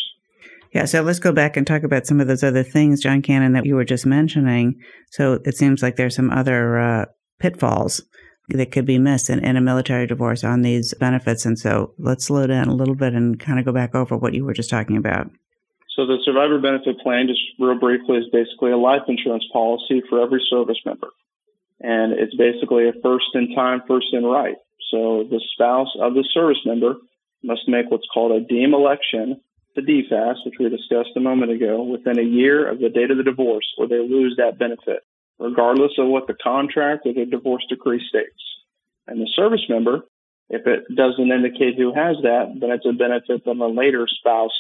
Yeah, 0.72 0.87
so 0.87 1.02
let's 1.02 1.18
go 1.18 1.32
back 1.32 1.56
and 1.56 1.66
talk 1.66 1.82
about 1.82 2.06
some 2.06 2.20
of 2.20 2.28
those 2.28 2.42
other 2.42 2.62
things, 2.62 3.02
John 3.02 3.20
Cannon, 3.20 3.52
that 3.52 3.66
you 3.66 3.74
were 3.74 3.85
just 3.85 4.06
mentioning. 4.06 4.80
So 5.11 5.38
it 5.44 5.56
seems 5.56 5.82
like 5.82 5.96
there's 5.96 6.16
some 6.16 6.30
other 6.30 6.78
uh, 6.78 7.04
pitfalls 7.38 8.02
that 8.48 8.72
could 8.72 8.87
be 8.87 8.98
missed 8.98 9.28
in, 9.28 9.44
in 9.44 9.56
a 9.56 9.61
military 9.61 10.06
divorce 10.06 10.44
on 10.44 10.62
these 10.62 10.94
benefits. 10.94 11.44
And 11.44 11.58
so 11.58 11.92
let's 11.98 12.24
slow 12.24 12.46
down 12.46 12.68
a 12.68 12.74
little 12.74 12.94
bit 12.94 13.12
and 13.12 13.38
kind 13.38 13.58
of 13.58 13.66
go 13.66 13.72
back 13.72 13.94
over 13.94 14.16
what 14.16 14.32
you 14.32 14.44
were 14.44 14.54
just 14.54 14.70
talking 14.70 14.96
about. 14.96 15.30
So 15.94 16.06
the 16.06 16.16
survivor 16.24 16.58
benefit 16.58 16.98
plan, 17.00 17.28
just 17.28 17.40
real 17.58 17.78
briefly, 17.78 18.16
is 18.16 18.24
basically 18.32 18.72
a 18.72 18.78
life 18.78 19.02
insurance 19.08 19.44
policy 19.52 20.02
for 20.08 20.22
every 20.22 20.42
service 20.48 20.78
member. 20.87 21.08
And 21.80 22.12
it's 22.14 22.35
basically 22.35 22.88
a 22.88 22.92
first 23.02 23.26
in 23.35 23.54
time, 23.54 23.82
first 23.87 24.06
in 24.12 24.24
right. 24.24 24.56
So 24.90 25.24
the 25.28 25.40
spouse 25.52 25.92
of 26.00 26.14
the 26.14 26.24
service 26.32 26.61
member 26.64 26.94
must 27.42 27.68
make 27.68 27.90
what's 27.90 28.06
called 28.12 28.32
a 28.32 28.40
deem 28.40 28.72
election 28.72 29.40
the 29.74 29.82
DFAS, 29.82 30.44
which 30.44 30.54
we 30.58 30.68
discussed 30.68 31.16
a 31.16 31.20
moment 31.20 31.52
ago, 31.52 31.82
within 31.82 32.18
a 32.18 32.22
year 32.22 32.68
of 32.68 32.78
the 32.78 32.88
date 32.88 33.11
of 33.11 33.16
the 33.16 33.22
divorce, 33.22 33.66
or 33.78 33.88
they 33.88 33.98
lose 33.98 34.35
that 34.38 34.58
benefit, 34.58 35.00
regardless 35.38 35.92
of 35.98 36.08
what 36.08 36.26
the 36.26 36.37
contract 36.42 37.06
or 37.06 37.14
the 37.14 37.24
divorce 37.24 37.64
decree 37.68 38.02
states. 38.08 38.42
And 39.06 39.20
the 39.20 39.28
service 39.35 39.64
member, 39.68 40.02
if 40.48 40.66
it 40.66 40.85
doesn't 40.94 41.32
indicate 41.32 41.76
who 41.76 41.94
has 41.94 42.16
that, 42.22 42.54
then 42.61 42.70
it's 42.70 42.87
a 42.87 42.92
benefit 42.92 43.44
that 43.44 43.56
a 43.56 43.66
later 43.66 44.06
spouse 44.08 44.56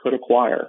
could 0.00 0.14
acquire. 0.14 0.68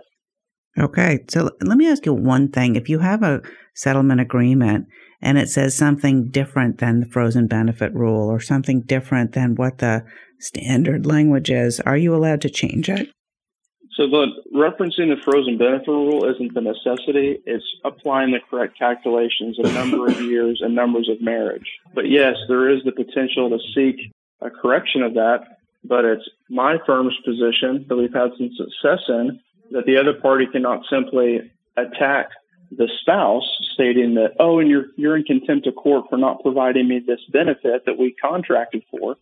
Okay, 0.78 1.24
so 1.30 1.52
let 1.62 1.78
me 1.78 1.90
ask 1.90 2.06
you 2.06 2.14
one 2.14 2.50
thing. 2.50 2.76
If 2.76 2.90
you 2.90 3.00
have 3.00 3.24
a 3.24 3.42
settlement 3.74 4.20
agreement 4.20 4.88
and 5.22 5.38
it 5.38 5.48
says 5.48 5.76
something 5.76 6.30
different 6.30 6.80
than 6.80 7.00
the 7.00 7.06
frozen 7.06 7.48
benefit 7.48 7.94
rule 7.94 8.28
or 8.28 8.42
something 8.42 8.82
different 8.82 9.32
than 9.32 9.56
what 9.56 9.78
the 9.78 10.04
standard 10.40 11.06
language 11.06 11.50
is, 11.50 11.80
are 11.80 11.98
you 11.98 12.14
allowed 12.14 12.42
to 12.42 12.50
change 12.50 12.90
it? 12.90 13.10
So 13.96 14.08
the 14.08 14.28
referencing 14.54 15.16
the 15.16 15.22
frozen 15.24 15.58
benefit 15.58 15.88
rule 15.88 16.30
isn't 16.30 16.54
the 16.54 16.62
necessity. 16.62 17.40
It's 17.46 17.66
applying 17.86 18.32
the 18.32 18.40
correct 18.50 18.78
calculations 18.78 19.58
of 19.58 19.74
number 19.74 20.08
of 20.08 20.20
years 20.30 20.62
and 20.62 20.76
numbers 20.76 21.08
of 21.10 21.22
marriage. 21.22 21.68
But 21.94 22.10
yes, 22.10 22.36
there 22.50 22.70
is 22.70 22.84
the 22.84 22.92
potential 22.92 23.50
to 23.50 23.60
seek 23.74 24.14
a 24.42 24.50
correction 24.50 25.02
of 25.02 25.14
that. 25.14 25.60
But 25.88 26.04
it's 26.04 26.28
my 26.50 26.78
firm's 26.86 27.16
position 27.24 27.86
that 27.88 27.96
we've 27.96 28.14
had 28.14 28.32
some 28.38 28.50
success 28.58 29.04
in 29.08 29.40
that 29.72 29.86
the 29.86 29.98
other 29.98 30.14
party 30.14 30.48
cannot 30.52 30.82
simply 30.90 31.52
attack 31.78 32.30
the 32.72 32.90
spouse 33.02 33.48
stating 33.74 34.16
that, 34.16 34.32
oh, 34.40 34.60
and 34.60 34.70
you're, 34.70 34.88
you're 34.98 35.16
in 35.16 35.24
contempt 35.24 35.68
of 35.68 35.76
court 35.76 36.06
for 36.10 36.18
not 36.18 36.42
providing 36.42 36.88
me 36.88 37.00
this 37.06 37.20
benefit 37.32 37.86
that 37.86 37.98
we 37.98 38.14
contracted 38.22 38.84
for 38.92 39.16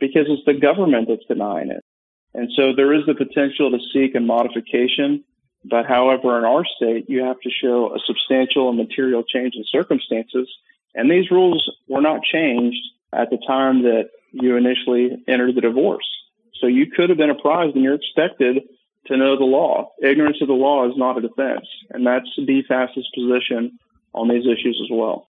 because 0.00 0.26
it's 0.28 0.44
the 0.46 0.54
government 0.54 1.08
that's 1.08 1.24
denying 1.26 1.70
it. 1.70 1.84
And 2.34 2.48
so 2.56 2.72
there 2.74 2.94
is 2.94 3.06
the 3.06 3.14
potential 3.14 3.70
to 3.70 3.78
seek 3.92 4.14
a 4.14 4.20
modification. 4.20 5.24
But 5.64 5.86
however, 5.86 6.38
in 6.38 6.44
our 6.44 6.64
state, 6.64 7.06
you 7.08 7.22
have 7.24 7.40
to 7.40 7.50
show 7.50 7.94
a 7.94 7.98
substantial 8.06 8.68
and 8.68 8.78
material 8.78 9.22
change 9.22 9.54
in 9.56 9.64
circumstances. 9.70 10.48
And 10.94 11.10
these 11.10 11.30
rules 11.30 11.70
were 11.88 12.00
not 12.00 12.22
changed 12.22 12.80
at 13.12 13.30
the 13.30 13.38
time 13.46 13.82
that 13.82 14.10
you 14.32 14.56
initially 14.56 15.22
entered 15.28 15.56
the 15.56 15.60
divorce. 15.60 16.06
So 16.60 16.66
you 16.66 16.90
could 16.90 17.08
have 17.08 17.18
been 17.18 17.30
apprised 17.30 17.74
and 17.74 17.84
you're 17.84 17.94
expected 17.94 18.62
to 19.06 19.16
know 19.16 19.36
the 19.36 19.44
law. 19.44 19.90
Ignorance 20.02 20.38
of 20.40 20.48
the 20.48 20.54
law 20.54 20.88
is 20.88 20.96
not 20.96 21.18
a 21.18 21.20
defense. 21.20 21.66
And 21.90 22.06
that's 22.06 22.28
DFAS's 22.38 23.08
position 23.14 23.78
on 24.14 24.28
these 24.28 24.46
issues 24.46 24.80
as 24.82 24.90
well. 24.90 25.28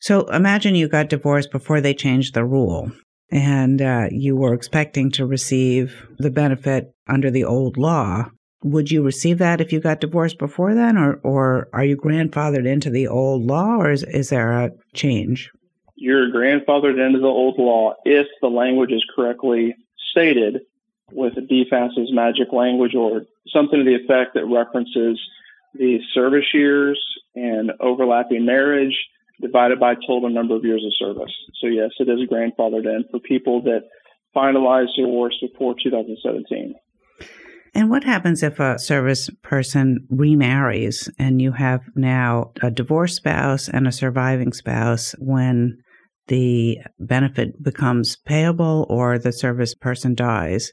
So 0.00 0.26
imagine 0.26 0.74
you 0.74 0.88
got 0.88 1.08
divorced 1.08 1.50
before 1.50 1.80
they 1.80 1.94
changed 1.94 2.34
the 2.34 2.44
rule 2.44 2.92
and 3.30 3.82
uh, 3.82 4.08
you 4.10 4.36
were 4.36 4.54
expecting 4.54 5.10
to 5.12 5.26
receive 5.26 6.06
the 6.18 6.30
benefit 6.30 6.94
under 7.08 7.30
the 7.30 7.44
old 7.44 7.76
law. 7.76 8.30
Would 8.62 8.90
you 8.90 9.02
receive 9.02 9.38
that 9.38 9.60
if 9.60 9.72
you 9.72 9.80
got 9.80 10.00
divorced 10.00 10.38
before 10.38 10.74
then, 10.74 10.96
or, 10.96 11.20
or 11.22 11.68
are 11.72 11.84
you 11.84 11.96
grandfathered 11.96 12.66
into 12.66 12.90
the 12.90 13.08
old 13.08 13.42
law, 13.44 13.76
or 13.76 13.90
is, 13.90 14.02
is 14.02 14.30
there 14.30 14.52
a 14.52 14.70
change? 14.94 15.50
You're 15.94 16.30
grandfathered 16.30 17.04
into 17.04 17.18
the 17.18 17.26
old 17.26 17.58
law 17.58 17.94
if 18.04 18.26
the 18.40 18.48
language 18.48 18.92
is 18.92 19.04
correctly 19.14 19.74
stated 20.10 20.60
with 21.12 21.34
DFAS's 21.34 22.12
magic 22.12 22.52
language 22.52 22.94
or 22.94 23.22
something 23.48 23.78
to 23.78 23.84
the 23.84 23.94
effect 23.94 24.34
that 24.34 24.46
references 24.46 25.20
the 25.74 26.00
service 26.12 26.46
years 26.52 27.00
and 27.34 27.72
overlapping 27.80 28.44
marriage 28.44 28.96
divided 29.40 29.78
by 29.78 29.94
total 29.94 30.30
number 30.30 30.56
of 30.56 30.64
years 30.64 30.84
of 30.84 30.92
service. 30.98 31.32
So 31.60 31.68
yes, 31.68 31.90
it 31.98 32.08
is 32.08 32.28
grandfathered 32.28 32.86
in 32.86 33.04
for 33.10 33.20
people 33.20 33.62
that 33.62 33.82
finalized 34.34 34.96
their 34.96 35.06
divorce 35.06 35.36
before 35.40 35.74
2017. 35.82 36.74
And 37.74 37.90
what 37.90 38.04
happens 38.04 38.42
if 38.42 38.58
a 38.58 38.78
service 38.78 39.28
person 39.42 40.06
remarries 40.08 41.10
and 41.18 41.42
you 41.42 41.52
have 41.52 41.82
now 41.94 42.52
a 42.62 42.70
divorced 42.70 43.16
spouse 43.16 43.68
and 43.68 43.86
a 43.86 43.92
surviving 43.92 44.52
spouse 44.52 45.14
when 45.18 45.78
the 46.28 46.78
benefit 46.98 47.62
becomes 47.62 48.16
payable 48.16 48.86
or 48.88 49.18
the 49.18 49.32
service 49.32 49.74
person 49.74 50.14
dies? 50.14 50.72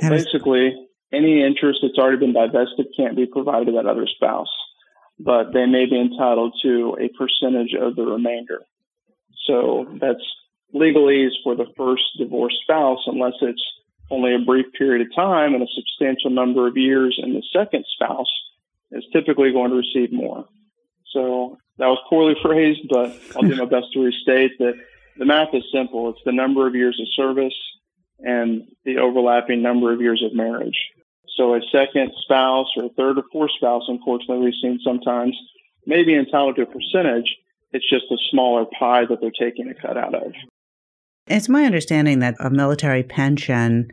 Basically, 0.00 0.72
any 1.12 1.44
interest 1.44 1.80
that's 1.82 1.98
already 1.98 2.18
been 2.18 2.32
divested 2.32 2.86
can't 2.96 3.16
be 3.16 3.26
provided 3.26 3.66
to 3.66 3.72
that 3.72 3.86
other 3.86 4.06
spouse 4.06 4.48
but 5.18 5.52
they 5.52 5.66
may 5.66 5.86
be 5.86 6.00
entitled 6.00 6.54
to 6.62 6.96
a 7.00 7.08
percentage 7.16 7.74
of 7.80 7.96
the 7.96 8.04
remainder. 8.04 8.62
So 9.46 9.86
that's 10.00 10.24
legalese 10.74 11.32
for 11.42 11.54
the 11.54 11.66
first 11.76 12.02
divorced 12.18 12.56
spouse, 12.62 13.00
unless 13.06 13.34
it's 13.40 13.62
only 14.10 14.34
a 14.34 14.38
brief 14.38 14.66
period 14.76 15.06
of 15.06 15.14
time 15.14 15.54
and 15.54 15.62
a 15.62 15.66
substantial 15.74 16.30
number 16.30 16.66
of 16.66 16.76
years, 16.76 17.18
and 17.22 17.34
the 17.34 17.42
second 17.52 17.84
spouse 17.94 18.30
is 18.90 19.04
typically 19.12 19.52
going 19.52 19.70
to 19.70 19.76
receive 19.76 20.12
more. 20.12 20.46
So 21.12 21.58
that 21.78 21.86
was 21.86 21.98
poorly 22.08 22.34
phrased, 22.42 22.88
but 22.88 23.18
I'll 23.36 23.42
do 23.42 23.56
my 23.56 23.64
best 23.64 23.92
to 23.92 24.00
restate 24.00 24.58
that 24.58 24.74
the 25.16 25.24
math 25.24 25.54
is 25.54 25.64
simple. 25.72 26.10
It's 26.10 26.20
the 26.24 26.32
number 26.32 26.66
of 26.66 26.74
years 26.74 27.00
of 27.00 27.06
service 27.14 27.54
and 28.20 28.68
the 28.84 28.98
overlapping 28.98 29.62
number 29.62 29.92
of 29.92 30.00
years 30.00 30.22
of 30.24 30.34
marriage. 30.34 30.76
So 31.36 31.54
a 31.54 31.60
second 31.72 32.12
spouse 32.22 32.68
or 32.76 32.84
a 32.84 32.88
third 32.90 33.18
or 33.18 33.24
fourth 33.32 33.50
spouse, 33.56 33.82
unfortunately, 33.88 34.44
we've 34.44 34.54
seen 34.62 34.78
sometimes 34.84 35.36
may 35.86 36.04
be 36.04 36.14
entitled 36.14 36.56
to 36.56 36.62
a 36.62 36.66
percentage. 36.66 37.36
It's 37.72 37.88
just 37.90 38.04
a 38.10 38.16
smaller 38.30 38.64
pie 38.78 39.04
that 39.06 39.18
they're 39.20 39.30
taking 39.30 39.68
a 39.68 39.74
cut 39.74 39.96
out 39.96 40.14
of. 40.14 40.32
It's 41.26 41.48
my 41.48 41.64
understanding 41.64 42.20
that 42.20 42.36
a 42.38 42.50
military 42.50 43.02
pension, 43.02 43.88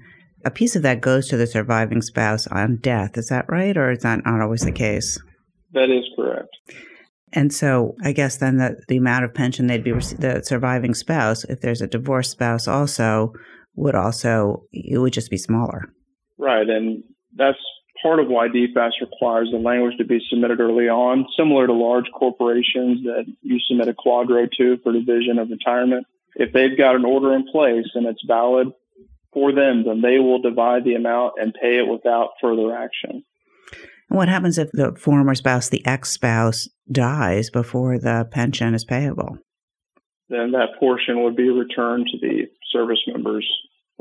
a 0.46 0.52
piece 0.52 0.76
of 0.76 0.84
that 0.84 1.02
goes 1.02 1.28
to 1.30 1.38
the 1.38 1.48
surviving 1.48 2.02
spouse 2.02 2.46
on 2.48 2.78
death. 2.78 3.18
Is 3.18 3.30
that 3.30 3.46
right? 3.48 3.76
Or 3.76 3.92
is 3.92 4.04
that 4.04 4.24
not 4.26 4.42
always 4.42 4.62
the 4.62 4.72
case? 4.72 5.20
That 5.74 5.90
is 5.90 6.04
correct. 6.16 6.50
And 7.34 7.54
so 7.54 7.96
I 8.04 8.12
guess 8.12 8.38
then 8.38 8.58
the, 8.58 8.76
the 8.88 8.98
amount 8.98 9.26
of 9.26 9.34
pension 9.34 9.68
they'd 9.68 9.84
be, 9.84 9.94
the 9.94 10.42
surviving 10.44 10.94
spouse, 10.94 11.44
if 11.46 11.62
there's 11.62 11.82
a 11.82 11.88
divorced 11.88 12.32
spouse 12.32 12.68
also, 12.68 13.34
would 13.76 13.96
also, 13.96 14.66
it 14.74 15.00
would 15.00 15.14
just 15.14 15.32
be 15.32 15.38
smaller. 15.38 15.94
Right. 16.38 16.70
And 16.70 17.04
that's 17.36 17.58
part 18.02 18.20
of 18.20 18.28
why 18.28 18.48
DFAS 18.48 18.92
requires 19.02 19.50
the 19.52 19.58
language 19.58 19.98
to 19.98 20.06
be 20.06 20.20
submitted 20.30 20.60
early 20.60 20.90
on, 20.90 21.26
similar 21.38 21.68
to 21.68 21.74
large 21.74 22.06
corporations 22.18 23.04
that 23.04 23.26
you 23.42 23.60
submit 23.68 23.88
a 23.88 23.94
QDRO 23.94 24.50
to 24.58 24.78
for 24.84 24.92
division 24.92 25.38
of 25.40 25.50
retirement. 25.50 26.08
If 26.36 26.54
they've 26.54 26.78
got 26.78 26.96
an 26.96 27.06
order 27.06 27.34
in 27.36 27.46
place 27.52 27.88
and 27.94 28.06
it's 28.06 28.24
valid 28.26 28.70
for 29.34 29.54
them, 29.54 29.84
then 29.86 30.02
they 30.02 30.20
will 30.20 30.42
divide 30.42 30.84
the 30.84 30.96
amount 30.96 31.34
and 31.38 31.54
pay 31.54 31.78
it 31.78 31.88
without 31.88 32.32
further 32.42 32.76
action. 32.76 33.24
And 34.10 34.18
what 34.18 34.30
happens 34.30 34.58
if 34.58 34.72
the 34.72 34.94
former 34.94 35.36
spouse, 35.36 35.70
the 35.70 35.86
ex 35.86 36.12
spouse, 36.12 36.68
dies 36.92 37.50
before 37.50 37.98
the 37.98 38.28
pension 38.30 38.74
is 38.74 38.84
payable? 38.84 39.38
Then 40.30 40.52
that 40.52 40.80
portion 40.80 41.24
would 41.24 41.36
be 41.36 41.50
returned 41.50 42.08
to 42.12 42.18
the 42.20 42.48
service 42.72 43.00
member's 43.08 43.48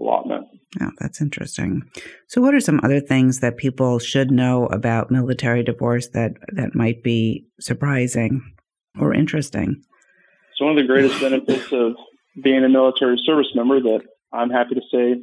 allotment. 0.00 0.46
Oh, 0.80 0.90
that's 0.98 1.20
interesting. 1.20 1.82
So, 2.28 2.40
what 2.40 2.54
are 2.54 2.60
some 2.60 2.80
other 2.82 3.00
things 3.00 3.40
that 3.40 3.56
people 3.56 3.98
should 3.98 4.30
know 4.30 4.66
about 4.66 5.10
military 5.10 5.62
divorce 5.62 6.08
that, 6.08 6.32
that 6.52 6.74
might 6.74 7.02
be 7.02 7.46
surprising 7.60 8.40
or 8.98 9.12
interesting? 9.12 9.82
So, 10.56 10.66
one 10.66 10.78
of 10.78 10.82
the 10.82 10.92
greatest 10.92 11.20
benefits 11.20 11.72
of 11.72 11.96
being 12.42 12.64
a 12.64 12.68
military 12.68 13.20
service 13.24 13.48
member 13.54 13.80
that 13.80 14.02
I'm 14.32 14.50
happy 14.50 14.76
to 14.76 14.82
say 14.92 15.20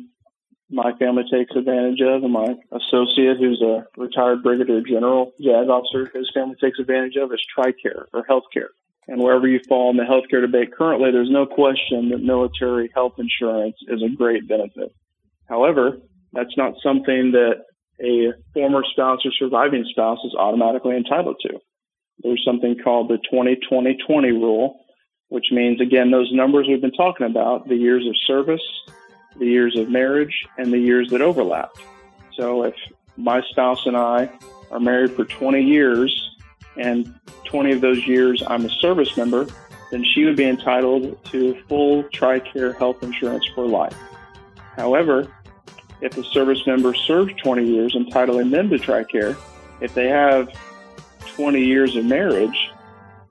my 0.69 0.91
family 0.99 1.23
takes 1.31 1.55
advantage 1.55 2.01
of, 2.01 2.23
and 2.23 2.33
my 2.33 2.55
associate, 2.71 3.37
who's 3.37 3.61
a 3.61 3.85
retired 3.95 4.43
brigadier 4.43 4.81
general, 4.81 5.31
JAG 5.41 5.69
officer, 5.69 6.11
his 6.13 6.29
family 6.33 6.55
takes 6.61 6.79
advantage 6.79 7.15
of, 7.15 7.31
is 7.31 7.41
TRICARE 7.57 8.07
or 8.13 8.25
healthcare. 8.25 8.69
And 9.07 9.21
wherever 9.21 9.47
you 9.47 9.59
fall 9.67 9.89
in 9.89 9.97
the 9.97 10.03
healthcare 10.03 10.41
debate 10.41 10.73
currently, 10.77 11.11
there's 11.11 11.31
no 11.31 11.45
question 11.45 12.09
that 12.09 12.21
military 12.21 12.89
health 12.93 13.13
insurance 13.17 13.77
is 13.87 14.03
a 14.03 14.09
great 14.15 14.47
benefit. 14.47 14.93
However, 15.47 15.97
that's 16.33 16.57
not 16.57 16.73
something 16.83 17.31
that 17.31 17.63
a 18.03 18.33
former 18.53 18.83
spouse 18.91 19.25
or 19.25 19.31
surviving 19.31 19.85
spouse 19.89 20.19
is 20.25 20.35
automatically 20.37 20.97
entitled 20.97 21.37
to. 21.41 21.59
There's 22.19 22.43
something 22.43 22.77
called 22.83 23.09
the 23.09 23.19
20-20-20 23.31 24.33
rule, 24.33 24.79
which 25.29 25.51
means, 25.51 25.79
again, 25.79 26.11
those 26.11 26.31
numbers 26.33 26.67
we've 26.67 26.81
been 26.81 26.91
talking 26.91 27.27
about, 27.27 27.67
the 27.67 27.75
years 27.75 28.05
of 28.05 28.15
service, 28.25 28.61
the 29.37 29.45
years 29.45 29.77
of 29.77 29.89
marriage, 29.89 30.45
and 30.57 30.73
the 30.73 30.79
years 30.79 31.09
that 31.11 31.21
overlap. 31.21 31.69
So 32.35 32.63
if 32.63 32.75
my 33.15 33.41
spouse 33.49 33.85
and 33.85 33.95
I 33.95 34.29
are 34.69 34.79
married 34.79 35.11
for 35.15 35.25
20 35.25 35.63
years 35.63 36.37
and 36.75 37.13
20 37.47 37.71
of 37.73 37.81
those 37.81 38.05
years 38.05 38.43
I'm 38.45 38.65
a 38.65 38.69
service 38.69 39.15
member, 39.17 39.47
then 39.91 40.03
she 40.03 40.25
would 40.25 40.35
be 40.35 40.45
entitled 40.45 41.23
to 41.25 41.61
full 41.67 42.03
TRICARE 42.03 42.77
health 42.77 43.01
insurance 43.03 43.45
for 43.55 43.65
life. 43.65 43.95
However, 44.75 45.31
if 46.01 46.17
a 46.17 46.23
service 46.23 46.65
member 46.67 46.93
served 46.93 47.37
20 47.43 47.65
years, 47.65 47.95
entitling 47.95 48.51
them 48.51 48.69
to 48.69 48.77
TRICARE, 48.77 49.35
if 49.81 49.93
they 49.93 50.07
have 50.07 50.49
20 51.35 51.63
years 51.63 51.95
of 51.95 52.05
marriage, 52.05 52.71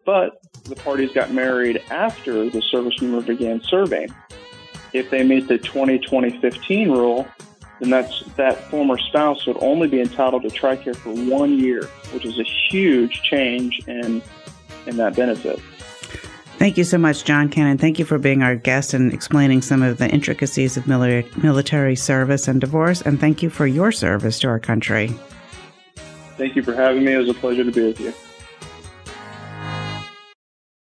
but 0.05 0.41
the 0.65 0.77
parties 0.77 1.13
got 1.13 1.33
married 1.33 1.83
after 1.91 2.49
the 2.51 2.63
service 2.63 3.01
member 3.01 3.21
began 3.21 3.61
serving, 3.63 4.09
if 4.93 5.11
they 5.11 5.23
meet 5.23 5.47
the 5.49 5.59
20-20-15 5.59 6.87
rule, 6.87 7.29
then 7.81 7.91
that's 7.91 8.23
that 8.37 8.59
former 8.71 8.99
spouse 8.99 9.47
would 9.47 9.59
only 9.61 9.89
be 9.89 10.01
entitled 10.01 10.43
to 10.43 10.49
TRICARE 10.49 10.97
for 10.97 11.11
one 11.11 11.59
year, 11.59 11.85
which 12.13 12.25
is 12.25 12.39
a 12.39 12.45
huge 12.45 13.23
change 13.23 13.81
in 13.87 14.23
in 14.87 14.97
that 14.97 15.17
benefit. 15.17 15.61
Thank 16.59 16.79
you 16.79 16.85
so 16.85 16.97
much, 16.97 17.25
John 17.25 17.51
Cannon. 17.51 17.77
Thank 17.77 17.99
you 17.99 18.07
for 18.07 18.17
being 18.19 18.43
our 18.43 18.57
guest 18.57 18.95
and 18.95 19.13
explaining 19.13 19.61
some 19.61 19.83
of 19.83 19.99
the 19.99 20.09
intricacies 20.09 20.79
of 20.79 20.87
military 20.87 21.97
service 21.97 22.49
and 22.49 22.61
divorce. 22.61 23.03
And 23.03 23.21
thank 23.21 23.43
you 23.43 23.51
for 23.51 23.67
your 23.67 23.93
service 23.93 24.39
to 24.41 24.49
our 24.49 24.59
country. 24.59 25.15
Thank 26.39 26.57
you 26.57 26.63
for 26.63 26.75
having 26.75 27.05
me. 27.05 27.13
It 27.13 27.19
was 27.19 27.29
a 27.29 27.35
pleasure 27.35 27.65
to 27.65 27.71
be 27.71 27.85
with 27.85 28.01
you. 28.01 28.15